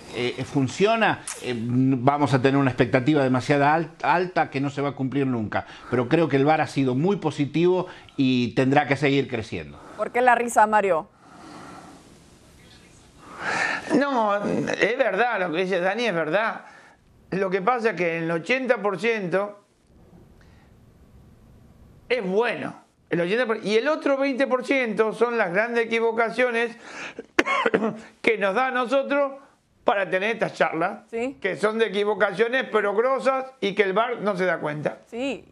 funciona, 0.52 1.22
vamos 1.56 2.34
a 2.34 2.42
tener 2.42 2.58
una 2.58 2.72
expectativa 2.72 3.24
demasiado 3.24 3.66
alta 4.02 4.50
que 4.50 4.62
no 4.62 4.70
se 4.70 4.82
va 4.82 4.90
a 4.90 4.94
cumplir 4.94 5.28
nunca. 5.28 5.66
Pero 5.90 6.08
creo 6.08 6.30
que 6.30 6.38
el 6.38 6.46
VAR 6.46 6.62
ha 6.62 6.68
sido 6.68 6.96
muy 6.96 7.18
positivo 7.18 7.88
y 8.18 8.50
tendrá 8.50 8.88
que 8.88 8.96
seguir 8.96 9.28
creciendo. 9.28 9.80
¿Por 9.98 10.12
qué 10.12 10.22
la 10.22 10.36
risa, 10.36 10.68
Mario? 10.68 11.08
No, 13.94 14.36
es 14.36 14.98
verdad, 14.98 15.40
lo 15.40 15.52
que 15.52 15.64
dice 15.64 15.80
Dani 15.80 16.06
es 16.06 16.14
verdad. 16.14 16.66
Lo 17.32 17.50
que 17.50 17.62
pasa 17.62 17.92
es 17.92 17.96
que 17.96 18.18
el 18.18 18.32
80% 18.32 19.56
es 22.10 22.26
bueno. 22.26 22.84
El 23.10 23.20
80%, 23.20 23.60
y 23.64 23.76
el 23.76 23.88
otro 23.88 24.18
20% 24.18 25.14
son 25.14 25.38
las 25.38 25.54
grandes 25.54 25.86
equivocaciones 25.86 26.76
que 28.22 28.38
nos 28.38 28.56
da 28.56 28.68
a 28.68 28.72
nosotros 28.72 29.34
para 29.84 30.10
tener 30.10 30.32
estas 30.32 30.54
charlas, 30.54 31.04
que 31.12 31.56
son 31.58 31.78
de 31.78 31.86
equivocaciones 31.86 32.66
pero 32.72 32.96
grosas 32.96 33.46
y 33.62 33.76
que 33.76 33.84
el 33.84 33.94
VAR 33.94 34.22
no 34.22 34.36
se 34.36 34.46
da 34.46 34.60
cuenta. 34.60 34.98
Sí, 35.06 35.46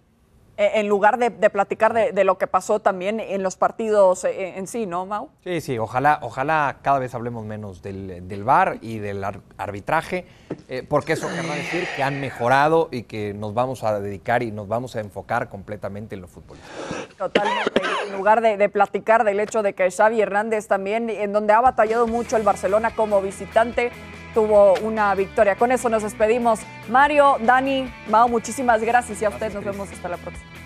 en 0.57 0.87
lugar 0.87 1.17
de, 1.17 1.31
platicar 1.49 1.93
de, 1.93 2.23
lo 2.23 2.37
que 2.37 2.47
pasó 2.47 2.79
también 2.79 3.19
en 3.19 3.41
los 3.41 3.55
partidos 3.55 4.23
eh, 4.23 4.57
en 4.57 4.67
sí, 4.67 4.85
¿no, 4.85 5.05
Mau? 5.05 5.29
Sí, 5.43 5.61
sí, 5.61 5.77
ojalá, 5.79 6.19
ojalá 6.21 6.77
cada 6.81 6.99
vez 6.99 7.15
hablemos 7.15 7.45
menos 7.45 7.81
del, 7.81 8.27
del 8.27 8.43
VAR 8.43 8.77
y 8.81 8.99
del 8.99 9.23
arbitraje, 9.57 10.25
eh, 10.69 10.85
porque 10.87 11.13
eso 11.13 11.27
querrá 11.27 11.55
decir 11.55 11.87
que 11.95 12.03
han 12.03 12.21
mejorado 12.21 12.89
y 12.91 13.03
que 13.03 13.33
nos 13.33 13.53
vamos 13.53 13.83
a 13.83 13.99
dedicar 13.99 14.43
y 14.43 14.51
nos 14.51 14.67
vamos 14.67 14.95
a 14.95 14.99
enfocar 14.99 15.49
completamente 15.49 16.15
en 16.15 16.21
lo 16.21 16.27
futbolístico. 16.27 16.73
Totalmente, 17.17 17.81
en 18.07 18.13
lugar 18.13 18.41
de, 18.41 18.57
de 18.57 18.69
platicar 18.69 19.23
del 19.23 19.39
hecho 19.39 19.63
de 19.63 19.73
que 19.73 19.89
Xavi 19.89 20.21
Hernández 20.21 20.67
también, 20.67 21.09
en 21.09 21.33
donde 21.33 21.53
ha 21.53 21.61
batallado 21.61 22.05
mucho 22.05 22.37
el 22.37 22.43
Barcelona 22.43 22.91
como 22.95 23.21
visitante, 23.21 23.91
tuvo 24.33 24.73
una 24.81 25.13
victoria. 25.15 25.55
Con 25.55 25.71
eso 25.71 25.89
nos 25.89 26.03
despedimos. 26.03 26.59
Mario, 26.89 27.37
Dani, 27.41 27.91
Mao, 28.09 28.27
muchísimas 28.27 28.81
gracias 28.81 29.21
y 29.21 29.25
a 29.25 29.29
ustedes 29.29 29.53
nos 29.53 29.63
vemos 29.63 29.91
hasta 29.91 30.09
la 30.09 30.17
próxima. 30.17 30.62